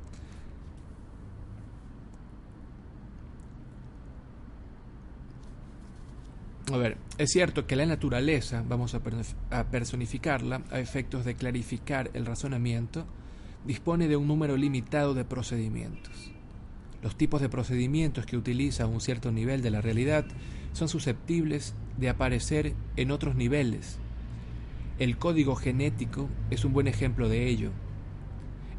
A 6.73 6.79
ver, 6.79 6.97
es 7.19 7.31
cierto 7.31 7.67
que 7.67 7.77
la 7.77 7.85
naturaleza, 7.85 8.65
vamos 8.67 8.95
a 8.95 9.65
personificarla 9.71 10.63
a 10.71 10.81
efectos 10.81 11.23
de 11.27 11.35
clarificar 11.35 12.11
el 12.15 12.25
razonamiento, 12.25 13.05
dispone 13.67 14.09
de 14.09 14.17
un 14.17 14.27
número 14.27 14.57
limitado 14.57 15.13
de 15.13 15.27
procedimientos. 15.27 16.32
Los 17.03 17.17
tipos 17.17 17.41
de 17.41 17.49
procedimientos 17.49 18.27
que 18.27 18.37
utiliza 18.37 18.87
un 18.87 19.01
cierto 19.01 19.33
nivel 19.33 19.61
de 19.61 19.71
la 19.71 19.81
realidad 19.81 20.25
son 20.73 20.89
susceptibles 20.89 21.75
de 21.99 22.09
aparecer 22.09 22.75
en 22.97 23.11
otros 23.11 23.35
niveles. 23.35 23.99
El 25.01 25.19
código 25.19 25.57
genético 25.57 26.29
es 26.51 26.65
un 26.65 26.73
buen 26.73 26.87
ejemplo 26.87 27.29
de 27.29 27.49
ello. 27.49 27.71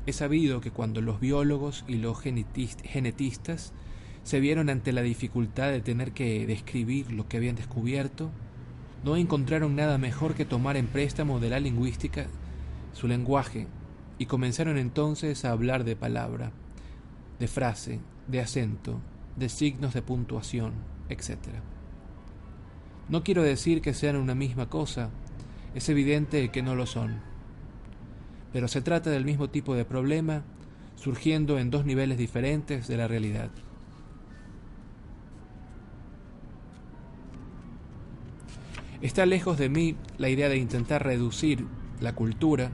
Es 0.05 0.17
sabido 0.17 0.61
que 0.61 0.71
cuando 0.71 1.01
los 1.01 1.19
biólogos 1.19 1.83
y 1.87 1.95
los 1.95 2.19
genetistas 2.21 3.73
se 4.23 4.39
vieron 4.39 4.69
ante 4.69 4.93
la 4.93 5.01
dificultad 5.01 5.71
de 5.71 5.81
tener 5.81 6.13
que 6.13 6.47
describir 6.47 7.11
lo 7.11 7.27
que 7.27 7.37
habían 7.37 7.57
descubierto, 7.57 8.31
no 9.03 9.17
encontraron 9.17 9.75
nada 9.75 9.97
mejor 9.97 10.33
que 10.33 10.45
tomar 10.45 10.77
en 10.77 10.87
préstamo 10.87 11.41
de 11.41 11.49
la 11.49 11.59
lingüística 11.59 12.27
su 12.93 13.09
lenguaje 13.09 13.67
y 14.17 14.27
comenzaron 14.27 14.77
entonces 14.77 15.43
a 15.43 15.51
hablar 15.51 15.83
de 15.83 15.97
palabra, 15.97 16.51
de 17.39 17.47
frase, 17.47 17.99
de 18.27 18.39
acento, 18.39 18.99
de 19.35 19.49
signos 19.49 19.93
de 19.93 20.01
puntuación, 20.01 20.73
etc. 21.09 21.37
No 23.09 23.23
quiero 23.23 23.43
decir 23.43 23.81
que 23.81 23.93
sean 23.93 24.15
una 24.15 24.35
misma 24.35 24.69
cosa, 24.69 25.09
es 25.75 25.89
evidente 25.89 26.49
que 26.49 26.61
no 26.61 26.75
lo 26.75 26.85
son, 26.85 27.21
pero 28.51 28.67
se 28.67 28.81
trata 28.81 29.09
del 29.09 29.25
mismo 29.25 29.49
tipo 29.49 29.75
de 29.75 29.85
problema 29.85 30.43
surgiendo 30.95 31.59
en 31.59 31.71
dos 31.71 31.85
niveles 31.85 32.17
diferentes 32.17 32.87
de 32.87 32.97
la 32.97 33.07
realidad. 33.07 33.49
Está 39.01 39.25
lejos 39.25 39.57
de 39.57 39.67
mí 39.67 39.97
la 40.17 40.29
idea 40.29 40.47
de 40.47 40.55
intentar 40.55 41.03
reducir 41.03 41.65
la 41.99 42.15
cultura, 42.15 42.71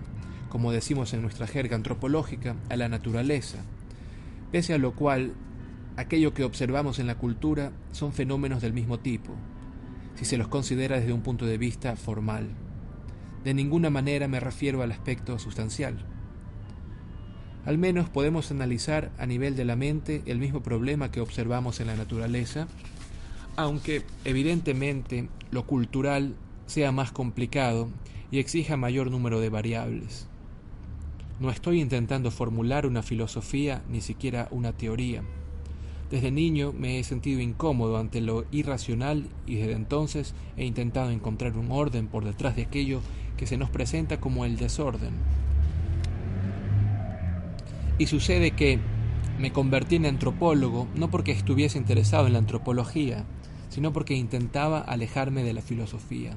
como 0.49 0.71
decimos 0.71 1.13
en 1.13 1.23
nuestra 1.23 1.47
jerga 1.47 1.75
antropológica, 1.75 2.55
a 2.69 2.75
la 2.75 2.87
naturaleza, 2.87 3.63
pese 4.51 4.73
a 4.73 4.77
lo 4.77 4.93
cual 4.93 5.33
aquello 5.97 6.33
que 6.33 6.43
observamos 6.43 6.99
en 6.99 7.07
la 7.07 7.15
cultura 7.15 7.71
son 7.91 8.13
fenómenos 8.13 8.61
del 8.61 8.73
mismo 8.73 8.99
tipo, 8.99 9.33
si 10.15 10.25
se 10.25 10.37
los 10.37 10.47
considera 10.47 10.99
desde 10.99 11.13
un 11.13 11.21
punto 11.21 11.45
de 11.45 11.57
vista 11.57 11.95
formal. 11.95 12.47
De 13.43 13.53
ninguna 13.53 13.89
manera 13.89 14.27
me 14.27 14.39
refiero 14.39 14.81
al 14.81 14.91
aspecto 14.91 15.37
sustancial. 15.39 15.97
Al 17.65 17.77
menos 17.77 18.09
podemos 18.09 18.49
analizar 18.51 19.11
a 19.17 19.25
nivel 19.25 19.55
de 19.55 19.65
la 19.65 19.75
mente 19.75 20.23
el 20.25 20.39
mismo 20.39 20.63
problema 20.63 21.11
que 21.11 21.21
observamos 21.21 21.79
en 21.81 21.87
la 21.87 21.95
naturaleza, 21.95 22.67
aunque 23.57 24.03
evidentemente 24.23 25.27
lo 25.51 25.65
cultural 25.65 26.35
sea 26.65 26.93
más 26.93 27.11
complicado 27.11 27.89
y 28.31 28.39
exija 28.39 28.77
mayor 28.77 29.11
número 29.11 29.41
de 29.41 29.49
variables. 29.49 30.28
No 31.39 31.49
estoy 31.49 31.79
intentando 31.79 32.31
formular 32.31 32.85
una 32.85 33.01
filosofía 33.01 33.81
ni 33.89 34.01
siquiera 34.01 34.49
una 34.51 34.73
teoría. 34.73 35.23
Desde 36.11 36.31
niño 36.31 36.73
me 36.73 36.99
he 36.99 37.03
sentido 37.05 37.39
incómodo 37.39 37.97
ante 37.97 38.19
lo 38.19 38.45
irracional 38.51 39.25
y 39.47 39.55
desde 39.55 39.73
entonces 39.73 40.33
he 40.57 40.65
intentado 40.65 41.11
encontrar 41.11 41.55
un 41.55 41.71
orden 41.71 42.07
por 42.07 42.25
detrás 42.25 42.57
de 42.57 42.63
aquello 42.63 42.99
que 43.37 43.47
se 43.47 43.57
nos 43.57 43.69
presenta 43.69 44.19
como 44.19 44.43
el 44.43 44.57
desorden. 44.57 45.13
Y 47.97 48.07
sucede 48.07 48.51
que 48.51 48.79
me 49.39 49.53
convertí 49.53 49.95
en 49.95 50.07
antropólogo 50.07 50.87
no 50.95 51.09
porque 51.09 51.31
estuviese 51.31 51.77
interesado 51.77 52.27
en 52.27 52.33
la 52.33 52.39
antropología, 52.39 53.23
sino 53.69 53.93
porque 53.93 54.13
intentaba 54.13 54.79
alejarme 54.81 55.43
de 55.43 55.53
la 55.53 55.61
filosofía. 55.61 56.35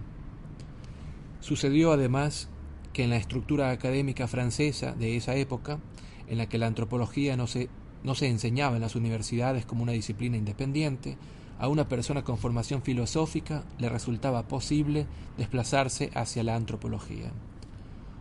Sucedió 1.40 1.90
además 1.90 2.48
que 2.92 3.04
en 3.04 3.10
la 3.10 3.16
estructura 3.16 3.70
académica 3.70 4.28
francesa 4.28 4.92
de 4.92 5.16
esa 5.16 5.34
época, 5.34 5.78
en 6.26 6.38
la 6.38 6.48
que 6.48 6.58
la 6.58 6.66
antropología 6.66 7.36
no 7.36 7.46
se, 7.46 7.68
no 8.04 8.14
se 8.14 8.28
enseñaba 8.28 8.76
en 8.76 8.82
las 8.82 8.96
universidades 8.96 9.66
como 9.66 9.82
una 9.82 9.92
disciplina 9.92 10.36
independiente, 10.36 11.16
a 11.58 11.68
una 11.68 11.88
persona 11.88 12.24
con 12.24 12.38
formación 12.38 12.82
filosófica 12.82 13.64
le 13.78 13.88
resultaba 13.88 14.48
posible 14.48 15.06
desplazarse 15.38 16.10
hacia 16.14 16.42
la 16.42 16.56
antropología. 16.56 17.30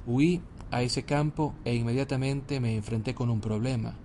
Huí 0.06 0.42
a 0.70 0.84
ese 0.84 1.04
campo 1.04 1.54
e 1.66 1.75
inmediatamente 1.75 2.60
me 2.60 2.75
enfrenté 2.75 3.13
con 3.13 3.30
un 3.30 3.42
problema. 3.42 3.96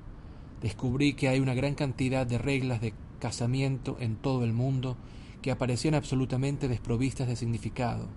Descubrí 0.63 1.15
que 1.15 1.29
hay 1.29 1.41
una 1.41 1.55
gran 1.55 1.75
cantidad 1.75 2.27
de 2.27 2.39
reglas 2.39 2.81
de 2.81 2.95
casamiento 3.21 3.97
en 4.01 4.17
todo 4.17 4.45
el 4.45 4.53
mundo 4.53 4.97
que 5.43 5.51
aparecían 5.51 5.95
absolutamente 5.95 6.67
desprovistas 6.67 7.29
de 7.29 7.37
significado, 7.37 8.09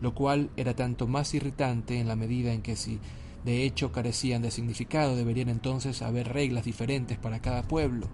lo 0.00 0.14
cual 0.14 0.50
era 0.56 0.74
tanto 0.74 1.06
más 1.06 1.34
irritante 1.34 1.98
en 1.98 2.08
la 2.08 2.16
medida 2.16 2.52
en 2.52 2.62
que 2.62 2.76
si 2.76 2.98
de 3.44 3.64
hecho 3.64 3.92
carecían 3.92 4.42
de 4.42 4.50
significado 4.50 5.16
deberían 5.16 5.48
entonces 5.48 6.02
haber 6.02 6.28
reglas 6.32 6.64
diferentes 6.64 7.18
para 7.18 7.40
cada 7.40 7.62
pueblo, 7.62 8.08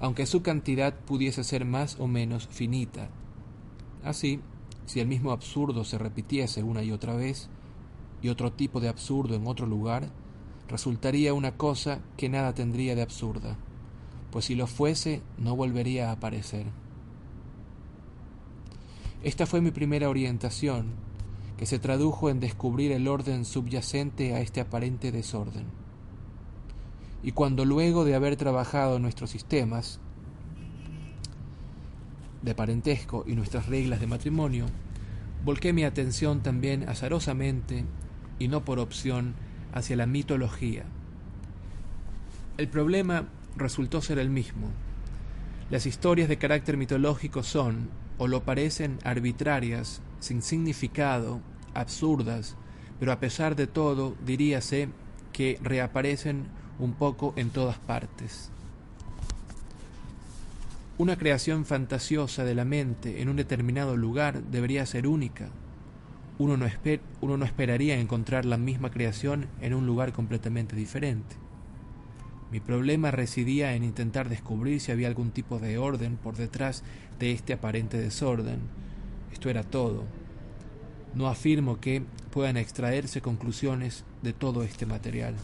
aunque 0.00 0.26
su 0.26 0.42
cantidad 0.42 0.94
pudiese 0.94 1.44
ser 1.44 1.64
más 1.64 1.98
o 1.98 2.06
menos 2.06 2.48
finita. 2.50 3.08
Así, 4.04 4.40
si 4.86 5.00
el 5.00 5.08
mismo 5.08 5.32
absurdo 5.32 5.84
se 5.84 5.98
repitiese 5.98 6.62
una 6.62 6.82
y 6.82 6.92
otra 6.92 7.14
vez, 7.14 7.48
y 8.22 8.28
otro 8.28 8.52
tipo 8.52 8.80
de 8.80 8.88
absurdo 8.88 9.34
en 9.34 9.46
otro 9.46 9.66
lugar, 9.66 10.10
resultaría 10.68 11.34
una 11.34 11.56
cosa 11.56 12.00
que 12.16 12.28
nada 12.28 12.54
tendría 12.54 12.94
de 12.94 13.02
absurda, 13.02 13.56
pues 14.30 14.46
si 14.46 14.54
lo 14.54 14.66
fuese 14.66 15.22
no 15.38 15.56
volvería 15.56 16.08
a 16.08 16.12
aparecer. 16.12 16.66
Esta 19.26 19.44
fue 19.44 19.60
mi 19.60 19.72
primera 19.72 20.08
orientación, 20.08 20.86
que 21.56 21.66
se 21.66 21.80
tradujo 21.80 22.30
en 22.30 22.38
descubrir 22.38 22.92
el 22.92 23.08
orden 23.08 23.44
subyacente 23.44 24.36
a 24.36 24.40
este 24.40 24.60
aparente 24.60 25.10
desorden. 25.10 25.64
Y 27.24 27.32
cuando 27.32 27.64
luego 27.64 28.04
de 28.04 28.14
haber 28.14 28.36
trabajado 28.36 29.00
nuestros 29.00 29.30
sistemas 29.30 29.98
de 32.42 32.54
parentesco 32.54 33.24
y 33.26 33.34
nuestras 33.34 33.66
reglas 33.66 33.98
de 33.98 34.06
matrimonio, 34.06 34.66
volqué 35.44 35.72
mi 35.72 35.82
atención 35.82 36.40
también 36.44 36.88
azarosamente 36.88 37.84
y 38.38 38.46
no 38.46 38.64
por 38.64 38.78
opción 38.78 39.34
hacia 39.72 39.96
la 39.96 40.06
mitología. 40.06 40.84
El 42.58 42.68
problema 42.68 43.26
resultó 43.56 44.00
ser 44.02 44.20
el 44.20 44.30
mismo. 44.30 44.68
Las 45.68 45.84
historias 45.84 46.28
de 46.28 46.38
carácter 46.38 46.76
mitológico 46.76 47.42
son, 47.42 47.88
o 48.18 48.26
lo 48.26 48.42
parecen, 48.42 48.98
arbitrarias, 49.04 50.00
sin 50.20 50.42
significado, 50.42 51.40
absurdas, 51.74 52.56
pero 52.98 53.12
a 53.12 53.20
pesar 53.20 53.56
de 53.56 53.66
todo 53.66 54.14
diríase 54.24 54.88
que 55.32 55.58
reaparecen 55.62 56.46
un 56.78 56.94
poco 56.94 57.34
en 57.36 57.50
todas 57.50 57.78
partes. 57.78 58.50
Una 60.98 61.16
creación 61.16 61.66
fantasiosa 61.66 62.44
de 62.44 62.54
la 62.54 62.64
mente 62.64 63.20
en 63.20 63.28
un 63.28 63.36
determinado 63.36 63.96
lugar 63.96 64.42
debería 64.44 64.86
ser 64.86 65.06
única, 65.06 65.50
uno 66.38 66.56
no, 66.56 66.66
uno 67.20 67.36
no 67.36 67.44
esperaría 67.44 67.98
encontrar 67.98 68.44
la 68.44 68.58
misma 68.58 68.90
creación 68.90 69.46
en 69.60 69.74
un 69.74 69.86
lugar 69.86 70.12
completamente 70.12 70.76
diferente. 70.76 71.36
Mi 72.50 72.60
problema 72.60 73.10
residía 73.10 73.74
en 73.74 73.82
intentar 73.82 74.28
descubrir 74.28 74.80
si 74.80 74.92
había 74.92 75.08
algún 75.08 75.32
tipo 75.32 75.58
de 75.58 75.78
orden 75.78 76.16
por 76.16 76.36
detrás 76.36 76.84
de 77.18 77.32
este 77.32 77.52
aparente 77.52 77.98
desorden. 77.98 78.60
Esto 79.32 79.50
era 79.50 79.64
todo. 79.64 80.04
No 81.14 81.28
afirmo 81.28 81.80
que 81.80 82.02
puedan 82.30 82.56
extraerse 82.56 83.20
conclusiones 83.20 84.04
de 84.22 84.32
todo 84.32 84.62
este 84.62 84.86
material. 84.86 85.34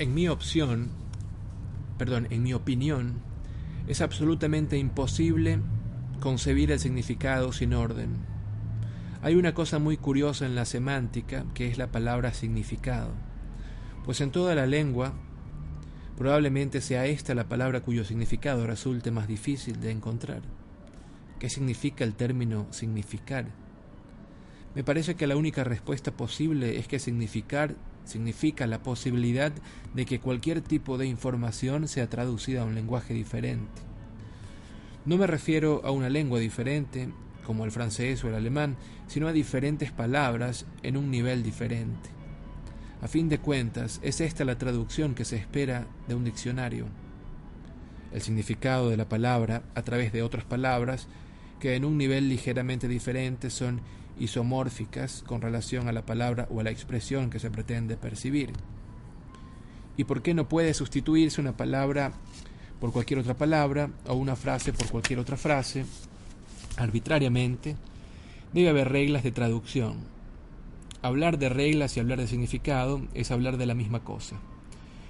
En 0.00 0.12
mi 0.12 0.26
opción, 0.26 0.90
perdón, 1.98 2.26
en 2.30 2.42
mi 2.42 2.52
opinión, 2.52 3.20
es 3.86 4.00
absolutamente 4.00 4.76
imposible 4.76 5.60
concebir 6.18 6.72
el 6.72 6.80
significado 6.80 7.52
sin 7.52 7.74
orden. 7.74 8.16
Hay 9.22 9.36
una 9.36 9.54
cosa 9.54 9.78
muy 9.78 9.96
curiosa 9.96 10.46
en 10.46 10.56
la 10.56 10.64
semántica, 10.64 11.44
que 11.54 11.68
es 11.68 11.78
la 11.78 11.92
palabra 11.92 12.34
significado, 12.34 13.12
pues 14.04 14.20
en 14.20 14.32
toda 14.32 14.56
la 14.56 14.66
lengua 14.66 15.12
probablemente 16.16 16.80
sea 16.80 17.06
esta 17.06 17.36
la 17.36 17.48
palabra 17.48 17.82
cuyo 17.82 18.04
significado 18.04 18.66
resulte 18.66 19.12
más 19.12 19.28
difícil 19.28 19.80
de 19.80 19.92
encontrar. 19.92 20.42
¿Qué 21.38 21.48
significa 21.48 22.02
el 22.02 22.14
término 22.14 22.66
significar? 22.72 23.46
Me 24.74 24.82
parece 24.82 25.14
que 25.14 25.28
la 25.28 25.36
única 25.36 25.62
respuesta 25.62 26.10
posible 26.10 26.80
es 26.80 26.88
que 26.88 26.98
significar 26.98 27.76
significa 28.04 28.66
la 28.66 28.82
posibilidad 28.82 29.52
de 29.94 30.06
que 30.06 30.20
cualquier 30.20 30.60
tipo 30.60 30.98
de 30.98 31.06
información 31.06 31.88
sea 31.88 32.08
traducida 32.08 32.62
a 32.62 32.64
un 32.64 32.74
lenguaje 32.74 33.14
diferente. 33.14 33.82
No 35.04 35.16
me 35.18 35.26
refiero 35.26 35.82
a 35.84 35.90
una 35.90 36.08
lengua 36.08 36.38
diferente, 36.38 37.08
como 37.46 37.64
el 37.64 37.72
francés 37.72 38.24
o 38.24 38.28
el 38.28 38.34
alemán, 38.34 38.76
sino 39.06 39.28
a 39.28 39.32
diferentes 39.32 39.92
palabras 39.92 40.66
en 40.82 40.96
un 40.96 41.10
nivel 41.10 41.42
diferente. 41.42 42.10
A 43.02 43.08
fin 43.08 43.28
de 43.28 43.38
cuentas, 43.38 44.00
es 44.02 44.22
esta 44.22 44.46
la 44.46 44.56
traducción 44.56 45.14
que 45.14 45.26
se 45.26 45.36
espera 45.36 45.86
de 46.08 46.14
un 46.14 46.24
diccionario. 46.24 46.86
El 48.12 48.22
significado 48.22 48.88
de 48.88 48.96
la 48.96 49.08
palabra 49.08 49.62
a 49.74 49.82
través 49.82 50.12
de 50.12 50.22
otras 50.22 50.44
palabras 50.44 51.06
que 51.60 51.74
en 51.74 51.84
un 51.84 51.98
nivel 51.98 52.28
ligeramente 52.28 52.88
diferente 52.88 53.50
son 53.50 53.80
isomórficas 54.18 55.22
con 55.26 55.40
relación 55.40 55.88
a 55.88 55.92
la 55.92 56.06
palabra 56.06 56.46
o 56.50 56.60
a 56.60 56.64
la 56.64 56.70
expresión 56.70 57.30
que 57.30 57.38
se 57.38 57.50
pretende 57.50 57.96
percibir. 57.96 58.52
¿Y 59.96 60.04
por 60.04 60.22
qué 60.22 60.34
no 60.34 60.48
puede 60.48 60.74
sustituirse 60.74 61.40
una 61.40 61.56
palabra 61.56 62.12
por 62.80 62.92
cualquier 62.92 63.20
otra 63.20 63.34
palabra 63.34 63.90
o 64.06 64.14
una 64.14 64.36
frase 64.36 64.72
por 64.72 64.88
cualquier 64.88 65.18
otra 65.18 65.36
frase 65.36 65.84
arbitrariamente? 66.76 67.76
Debe 68.52 68.70
haber 68.70 68.90
reglas 68.90 69.22
de 69.22 69.32
traducción. 69.32 69.98
Hablar 71.02 71.38
de 71.38 71.48
reglas 71.48 71.96
y 71.96 72.00
hablar 72.00 72.18
de 72.18 72.26
significado 72.26 73.02
es 73.14 73.30
hablar 73.30 73.56
de 73.56 73.66
la 73.66 73.74
misma 73.74 74.00
cosa. 74.00 74.36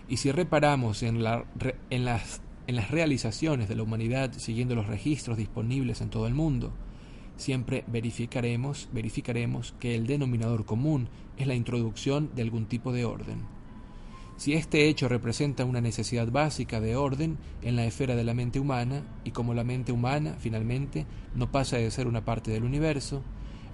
Y 0.08 0.18
si 0.18 0.32
reparamos 0.32 1.02
en, 1.02 1.22
la, 1.22 1.44
en 1.90 2.04
las 2.04 2.40
en 2.66 2.76
las 2.76 2.90
realizaciones 2.90 3.68
de 3.68 3.76
la 3.76 3.82
humanidad 3.82 4.32
siguiendo 4.36 4.74
los 4.74 4.86
registros 4.86 5.36
disponibles 5.36 6.00
en 6.00 6.10
todo 6.10 6.26
el 6.26 6.34
mundo, 6.34 6.72
siempre 7.36 7.84
verificaremos, 7.86 8.88
verificaremos 8.92 9.74
que 9.80 9.94
el 9.94 10.06
denominador 10.06 10.64
común 10.64 11.08
es 11.36 11.46
la 11.46 11.54
introducción 11.54 12.30
de 12.34 12.42
algún 12.42 12.66
tipo 12.66 12.92
de 12.92 13.04
orden. 13.04 13.38
Si 14.36 14.54
este 14.54 14.88
hecho 14.88 15.08
representa 15.08 15.64
una 15.64 15.80
necesidad 15.80 16.28
básica 16.28 16.80
de 16.80 16.96
orden 16.96 17.38
en 17.62 17.76
la 17.76 17.84
esfera 17.84 18.16
de 18.16 18.24
la 18.24 18.34
mente 18.34 18.58
humana, 18.58 19.02
y 19.24 19.30
como 19.30 19.54
la 19.54 19.62
mente 19.62 19.92
humana, 19.92 20.36
finalmente, 20.38 21.06
no 21.36 21.52
pasa 21.52 21.76
de 21.76 21.90
ser 21.90 22.08
una 22.08 22.24
parte 22.24 22.50
del 22.50 22.64
universo, 22.64 23.22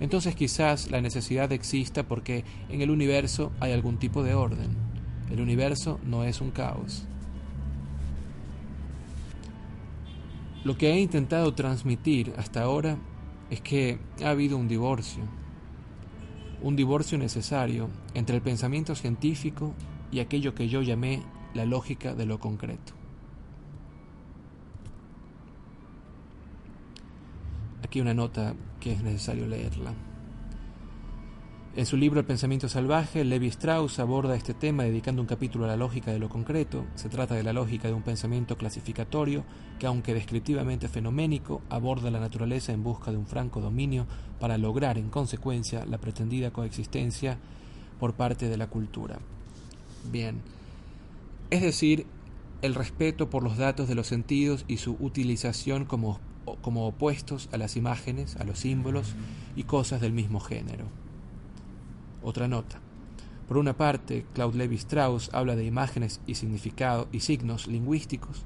entonces 0.01 0.35
quizás 0.35 0.91
la 0.91 1.01
necesidad 1.01 1.53
exista 1.53 2.05
porque 2.05 2.45
en 2.69 2.83
el 2.83 2.91
universo 2.91 3.53
hay 3.61 3.73
algún 3.73 3.99
tipo 3.99 4.23
de 4.23 4.35
orden. 4.35 4.77
El 5.31 5.41
universo 5.41 5.99
no 6.05 6.25
es 6.25 6.41
un 6.41 6.51
caos. 6.51 7.07
Lo 10.65 10.77
que 10.77 10.93
he 10.93 11.01
intentado 11.01 11.55
transmitir 11.55 12.35
hasta 12.37 12.63
ahora 12.63 12.99
es 13.51 13.61
que 13.61 13.99
ha 14.25 14.31
habido 14.31 14.57
un 14.57 14.69
divorcio, 14.69 15.25
un 16.63 16.77
divorcio 16.77 17.19
necesario 17.19 17.89
entre 18.15 18.37
el 18.37 18.43
pensamiento 18.43 18.95
científico 18.95 19.75
y 20.13 20.21
aquello 20.21 20.55
que 20.55 20.69
yo 20.69 20.83
llamé 20.83 21.23
la 21.55 21.65
lógica 21.65 22.15
de 22.15 22.27
lo 22.27 22.39
concreto. 22.39 22.93
Aquí 27.83 28.01
una 28.01 28.15
nota 28.15 28.55
que 28.79 28.93
es 28.93 29.03
necesario 29.03 29.47
leerla. 29.47 29.95
En 31.77 31.87
su 31.87 31.97
libro 31.97 32.19
El 32.19 32.27
pensamiento 32.27 32.69
salvaje, 32.69 33.23
Levi 33.25 33.47
Strauss 33.47 34.01
aborda 34.01 34.35
este 34.35 34.55
tema 34.55 34.83
dedicando 34.83 35.23
un 35.23 35.29
capítulo 35.29 35.67
a 35.67 35.69
la 35.69 35.77
lógica 35.77 36.11
de 36.11 36.19
lo 36.19 36.29
concreto. 36.29 36.85
Se 36.97 37.09
trata 37.09 37.37
de 37.37 37.45
la 37.45 37.53
lógica 37.53 37.87
de 37.87 37.95
un 37.95 38.03
pensamiento 38.03 38.57
clasificatorio 38.59 39.45
que, 39.79 39.87
aunque 39.87 40.13
descriptivamente 40.13 40.89
fenoménico, 40.89 41.63
aborda 41.71 42.11
la 42.11 42.19
naturaleza 42.19 42.73
en 42.73 42.83
busca 42.83 43.13
de 43.13 43.19
un 43.19 43.27
franco 43.29 43.61
dominio 43.61 44.09
para 44.41 44.59
lograr, 44.59 44.99
en 44.99 45.11
consecuencia, 45.11 45.87
la 45.87 45.99
pretendida 45.99 46.51
coexistencia 46.51 47.39
por 48.01 48.15
parte 48.15 48.49
de 48.49 48.57
la 48.57 48.67
cultura. 48.67 49.21
Bien, 50.11 50.41
es 51.51 51.63
decir, 51.63 52.05
el 52.63 52.75
respeto 52.75 53.31
por 53.31 53.45
los 53.45 53.59
datos 53.59 53.89
de 53.89 53.95
los 53.95 54.09
sentidos 54.09 54.65
y 54.67 54.79
su 54.79 54.97
utilización 54.99 55.85
como, 55.85 56.19
como 56.63 56.89
opuestos 56.89 57.49
a 57.53 57.59
las 57.59 57.77
imágenes, 57.77 58.35
a 58.39 58.45
los 58.45 58.59
símbolos 58.59 59.15
y 59.55 59.63
cosas 59.63 60.01
del 60.01 60.13
mismo 60.13 60.41
género. 60.41 60.87
Otra 62.23 62.49
nota. 62.49 62.81
Por 63.49 63.59
una 63.59 63.77
parte, 63.77 64.27
Claude 64.33 64.59
Levi 64.59 64.77
Strauss 64.77 65.31
habla 65.33 65.57
de 65.57 65.65
imágenes 65.65 66.21
y 66.27 66.37
significado 66.37 67.09
y 67.11 67.21
signos 67.21 67.67
lingüísticos, 67.67 68.45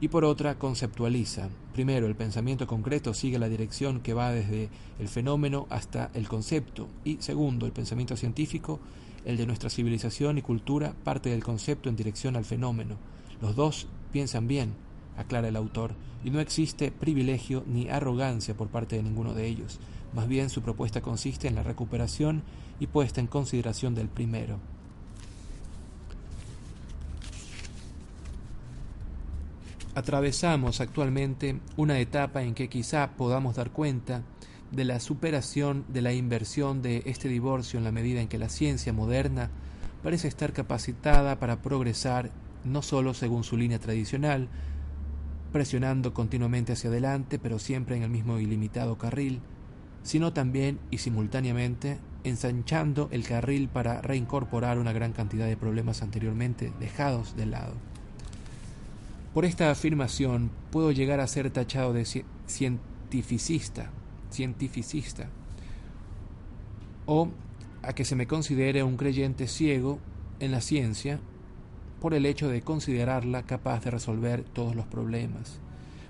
y 0.00 0.08
por 0.08 0.24
otra 0.24 0.58
conceptualiza. 0.58 1.48
Primero, 1.72 2.06
el 2.06 2.14
pensamiento 2.14 2.66
concreto 2.66 3.14
sigue 3.14 3.38
la 3.38 3.48
dirección 3.48 4.00
que 4.00 4.12
va 4.12 4.32
desde 4.32 4.68
el 4.98 5.08
fenómeno 5.08 5.66
hasta 5.70 6.10
el 6.12 6.28
concepto, 6.28 6.88
y 7.04 7.16
segundo, 7.20 7.64
el 7.64 7.72
pensamiento 7.72 8.16
científico, 8.16 8.80
el 9.24 9.38
de 9.38 9.46
nuestra 9.46 9.70
civilización 9.70 10.36
y 10.36 10.42
cultura, 10.42 10.94
parte 11.04 11.30
del 11.30 11.42
concepto 11.42 11.88
en 11.88 11.96
dirección 11.96 12.36
al 12.36 12.44
fenómeno. 12.44 12.96
Los 13.40 13.56
dos 13.56 13.86
piensan 14.12 14.46
bien, 14.46 14.74
aclara 15.16 15.48
el 15.48 15.56
autor, 15.56 15.94
y 16.22 16.30
no 16.30 16.40
existe 16.40 16.90
privilegio 16.90 17.64
ni 17.66 17.88
arrogancia 17.88 18.54
por 18.54 18.68
parte 18.68 18.96
de 18.96 19.02
ninguno 19.02 19.32
de 19.32 19.46
ellos. 19.46 19.78
Más 20.14 20.28
bien 20.28 20.48
su 20.48 20.62
propuesta 20.62 21.00
consiste 21.00 21.48
en 21.48 21.56
la 21.56 21.64
recuperación 21.64 22.42
y 22.78 22.86
puesta 22.86 23.20
en 23.20 23.26
consideración 23.26 23.94
del 23.94 24.08
primero. 24.08 24.58
Atravesamos 29.96 30.80
actualmente 30.80 31.60
una 31.76 31.98
etapa 31.98 32.42
en 32.42 32.54
que 32.54 32.68
quizá 32.68 33.12
podamos 33.16 33.56
dar 33.56 33.70
cuenta 33.70 34.22
de 34.70 34.84
la 34.84 34.98
superación 34.98 35.84
de 35.88 36.02
la 36.02 36.12
inversión 36.12 36.82
de 36.82 37.02
este 37.06 37.28
divorcio 37.28 37.78
en 37.78 37.84
la 37.84 37.92
medida 37.92 38.20
en 38.20 38.28
que 38.28 38.38
la 38.38 38.48
ciencia 38.48 38.92
moderna 38.92 39.50
parece 40.02 40.28
estar 40.28 40.52
capacitada 40.52 41.38
para 41.38 41.62
progresar 41.62 42.30
no 42.64 42.82
sólo 42.82 43.14
según 43.14 43.44
su 43.44 43.56
línea 43.56 43.78
tradicional, 43.78 44.48
presionando 45.52 46.12
continuamente 46.12 46.72
hacia 46.72 46.90
adelante, 46.90 47.38
pero 47.38 47.58
siempre 47.58 47.96
en 47.96 48.02
el 48.02 48.10
mismo 48.10 48.40
ilimitado 48.40 48.98
carril, 48.98 49.40
sino 50.04 50.32
también 50.32 50.78
y 50.92 50.98
simultáneamente 50.98 51.98
ensanchando 52.22 53.08
el 53.10 53.24
carril 53.24 53.68
para 53.68 54.00
reincorporar 54.00 54.78
una 54.78 54.92
gran 54.92 55.12
cantidad 55.12 55.46
de 55.46 55.56
problemas 55.56 56.02
anteriormente 56.02 56.72
dejados 56.78 57.36
de 57.36 57.46
lado. 57.46 57.74
Por 59.32 59.44
esta 59.44 59.70
afirmación 59.70 60.50
puedo 60.70 60.92
llegar 60.92 61.18
a 61.18 61.26
ser 61.26 61.50
tachado 61.50 61.92
de 61.92 62.06
cientificista, 62.46 63.90
cientificista, 64.30 65.28
o 67.06 67.30
a 67.82 67.92
que 67.94 68.04
se 68.04 68.14
me 68.14 68.26
considere 68.26 68.82
un 68.82 68.96
creyente 68.96 69.48
ciego 69.48 69.98
en 70.38 70.52
la 70.52 70.60
ciencia 70.60 71.18
por 72.00 72.14
el 72.14 72.26
hecho 72.26 72.48
de 72.48 72.62
considerarla 72.62 73.42
capaz 73.42 73.84
de 73.84 73.90
resolver 73.90 74.44
todos 74.44 74.74
los 74.74 74.86
problemas. 74.86 75.58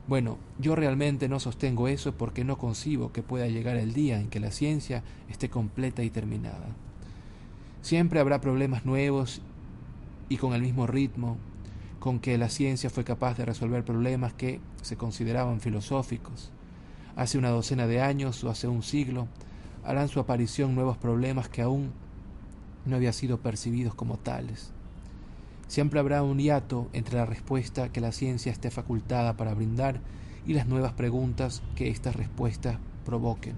Bueno, 0.06 0.36
yo 0.58 0.76
realmente 0.76 1.30
no 1.30 1.40
sostengo 1.40 1.88
eso 1.88 2.12
porque 2.12 2.44
no 2.44 2.58
concibo 2.58 3.10
que 3.10 3.22
pueda 3.22 3.46
llegar 3.46 3.76
el 3.76 3.94
día 3.94 4.20
en 4.20 4.28
que 4.28 4.38
la 4.38 4.50
ciencia 4.50 5.02
esté 5.30 5.48
completa 5.48 6.02
y 6.02 6.10
terminada. 6.10 6.66
Siempre 7.80 8.20
habrá 8.20 8.42
problemas 8.42 8.84
nuevos 8.84 9.40
y 10.28 10.36
con 10.36 10.52
el 10.52 10.60
mismo 10.60 10.86
ritmo 10.86 11.38
con 12.00 12.18
que 12.18 12.36
la 12.36 12.50
ciencia 12.50 12.90
fue 12.90 13.02
capaz 13.02 13.38
de 13.38 13.46
resolver 13.46 13.82
problemas 13.82 14.34
que 14.34 14.60
se 14.82 14.98
consideraban 14.98 15.62
filosóficos. 15.62 16.50
Hace 17.16 17.38
una 17.38 17.48
docena 17.48 17.86
de 17.86 18.02
años 18.02 18.44
o 18.44 18.50
hace 18.50 18.68
un 18.68 18.82
siglo 18.82 19.26
harán 19.84 20.08
su 20.08 20.20
aparición 20.20 20.74
nuevos 20.74 20.98
problemas 20.98 21.48
que 21.48 21.62
aún 21.62 21.92
no 22.84 22.96
habían 22.96 23.14
sido 23.14 23.38
percibidos 23.38 23.94
como 23.94 24.18
tales. 24.18 24.73
Siempre 25.66 26.00
habrá 26.00 26.22
un 26.22 26.38
hiato 26.38 26.88
entre 26.92 27.16
la 27.16 27.26
respuesta 27.26 27.90
que 27.90 28.00
la 28.00 28.12
ciencia 28.12 28.52
esté 28.52 28.70
facultada 28.70 29.36
para 29.36 29.54
brindar 29.54 30.00
y 30.46 30.52
las 30.52 30.66
nuevas 30.66 30.92
preguntas 30.92 31.62
que 31.74 31.88
estas 31.88 32.16
respuestas 32.16 32.78
provoquen. 33.04 33.54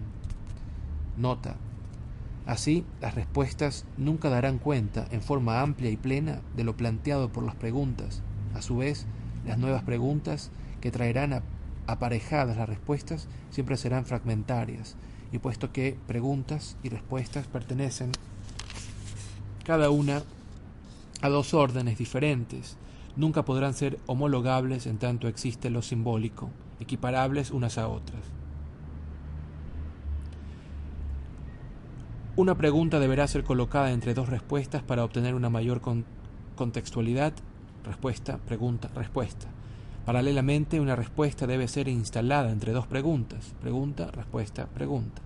Nota. 1.16 1.57
Así, 2.47 2.85
las 3.01 3.14
respuestas 3.14 3.85
nunca 3.97 4.31
darán 4.31 4.59
cuenta 4.59 5.07
en 5.11 5.21
forma 5.21 5.61
amplia 5.61 5.90
y 5.90 5.97
plena 5.97 6.40
de 6.57 6.62
lo 6.62 6.77
planteado 6.77 7.31
por 7.31 7.42
las 7.42 7.57
preguntas. 7.57 8.23
A 8.55 8.62
su 8.62 8.77
vez, 8.77 9.07
las 9.45 9.59
nuevas 9.59 9.83
preguntas 9.83 10.51
que 10.81 10.92
traerán 10.92 11.42
aparejadas 11.88 12.57
las 12.57 12.69
respuestas 12.69 13.29
siempre 13.51 13.77
serán 13.77 14.05
fragmentarias, 14.05 14.97
y 15.33 15.38
puesto 15.38 15.73
que 15.73 15.99
preguntas 16.07 16.77
y 16.85 16.88
respuestas 16.88 17.47
pertenecen 17.47 18.12
cada 19.64 19.90
una 19.90 20.23
a 21.22 21.29
dos 21.29 21.55
órdenes 21.55 21.98
diferentes, 21.98 22.76
nunca 23.16 23.44
podrán 23.44 23.74
ser 23.74 23.98
homologables 24.07 24.87
en 24.87 24.98
tanto 24.98 25.29
existe 25.29 25.70
lo 25.70 25.83
simbólico, 25.83 26.50
equiparables 26.81 27.50
unas 27.50 27.79
a 27.79 27.88
otras. 27.88 28.20
Una 32.37 32.55
pregunta 32.55 33.00
deberá 33.00 33.26
ser 33.26 33.44
colocada 33.44 33.92
entre 33.92 34.12
dos 34.12 34.29
respuestas 34.29 34.83
para 34.83 35.05
obtener 35.05 35.35
una 35.35 35.48
mayor 35.48 35.81
contextualidad. 36.55 37.33
Respuesta, 37.83 38.37
pregunta, 38.37 38.90
respuesta. 38.94 39.46
Paralelamente, 40.05 40.79
una 40.79 40.96
respuesta 40.96 41.46
debe 41.46 41.66
ser 41.66 41.88
instalada 41.88 42.52
entre 42.52 42.72
dos 42.72 42.87
preguntas. 42.87 43.55
Pregunta, 43.62 44.11
respuesta, 44.11 44.66
pregunta. 44.66 45.22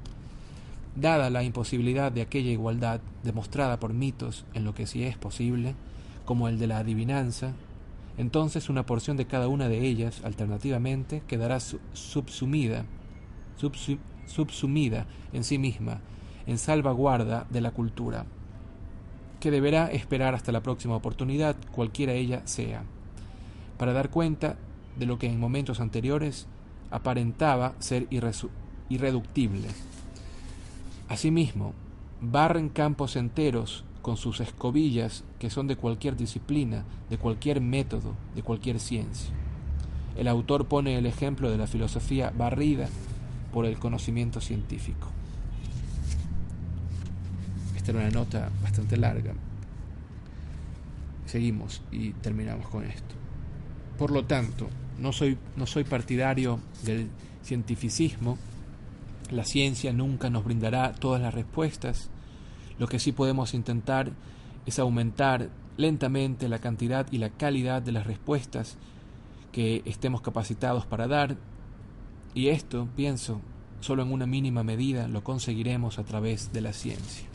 Dada 1.00 1.30
la 1.30 1.42
imposibilidad 1.42 2.12
de 2.12 2.20
aquella 2.20 2.50
igualdad 2.50 3.00
demostrada 3.22 3.80
por 3.80 3.94
mitos 3.94 4.44
en 4.52 4.64
lo 4.64 4.74
que 4.74 4.86
sí 4.86 5.02
es 5.02 5.16
posible, 5.16 5.74
como 6.26 6.46
el 6.46 6.58
de 6.58 6.66
la 6.66 6.76
adivinanza, 6.76 7.54
entonces 8.18 8.68
una 8.68 8.84
porción 8.84 9.16
de 9.16 9.26
cada 9.26 9.48
una 9.48 9.70
de 9.70 9.80
ellas, 9.86 10.20
alternativamente, 10.24 11.22
quedará 11.26 11.58
subsumida, 11.58 12.84
subsumida 14.26 15.06
en 15.32 15.42
sí 15.42 15.56
misma, 15.56 16.00
en 16.46 16.58
salvaguarda 16.58 17.46
de 17.48 17.62
la 17.62 17.70
cultura, 17.70 18.26
que 19.40 19.50
deberá 19.50 19.90
esperar 19.90 20.34
hasta 20.34 20.52
la 20.52 20.62
próxima 20.62 20.96
oportunidad, 20.96 21.56
cualquiera 21.72 22.12
ella 22.12 22.42
sea, 22.44 22.82
para 23.78 23.94
dar 23.94 24.10
cuenta 24.10 24.58
de 24.98 25.06
lo 25.06 25.18
que 25.18 25.28
en 25.28 25.40
momentos 25.40 25.80
anteriores 25.80 26.46
aparentaba 26.90 27.72
ser 27.78 28.06
irreductible. 28.90 29.68
Asimismo, 31.10 31.74
barren 32.20 32.68
campos 32.68 33.16
enteros 33.16 33.84
con 34.00 34.16
sus 34.16 34.38
escobillas 34.38 35.24
que 35.40 35.50
son 35.50 35.66
de 35.66 35.74
cualquier 35.74 36.16
disciplina, 36.16 36.84
de 37.10 37.18
cualquier 37.18 37.60
método, 37.60 38.14
de 38.36 38.44
cualquier 38.44 38.78
ciencia. 38.78 39.34
El 40.16 40.28
autor 40.28 40.68
pone 40.68 40.96
el 40.96 41.06
ejemplo 41.06 41.50
de 41.50 41.58
la 41.58 41.66
filosofía 41.66 42.30
barrida 42.30 42.88
por 43.52 43.66
el 43.66 43.76
conocimiento 43.76 44.40
científico. 44.40 45.08
Esta 47.74 47.90
era 47.90 48.02
una 48.02 48.10
nota 48.10 48.48
bastante 48.62 48.96
larga. 48.96 49.32
Seguimos 51.26 51.82
y 51.90 52.10
terminamos 52.10 52.68
con 52.68 52.84
esto. 52.84 53.16
Por 53.98 54.12
lo 54.12 54.26
tanto, 54.26 54.68
no 55.00 55.12
soy, 55.12 55.36
no 55.56 55.66
soy 55.66 55.82
partidario 55.82 56.60
del 56.84 57.08
cientificismo. 57.42 58.38
La 59.30 59.44
ciencia 59.44 59.92
nunca 59.92 60.28
nos 60.28 60.44
brindará 60.44 60.92
todas 60.92 61.22
las 61.22 61.32
respuestas. 61.32 62.10
Lo 62.78 62.88
que 62.88 62.98
sí 62.98 63.12
podemos 63.12 63.54
intentar 63.54 64.10
es 64.66 64.78
aumentar 64.78 65.50
lentamente 65.76 66.48
la 66.48 66.58
cantidad 66.58 67.06
y 67.10 67.18
la 67.18 67.30
calidad 67.30 67.80
de 67.80 67.92
las 67.92 68.06
respuestas 68.06 68.76
que 69.52 69.82
estemos 69.84 70.20
capacitados 70.20 70.84
para 70.84 71.06
dar. 71.06 71.36
Y 72.34 72.48
esto, 72.48 72.88
pienso, 72.96 73.40
solo 73.80 74.02
en 74.02 74.12
una 74.12 74.26
mínima 74.26 74.62
medida 74.62 75.08
lo 75.08 75.24
conseguiremos 75.24 75.98
a 75.98 76.04
través 76.04 76.52
de 76.52 76.60
la 76.60 76.72
ciencia. 76.72 77.29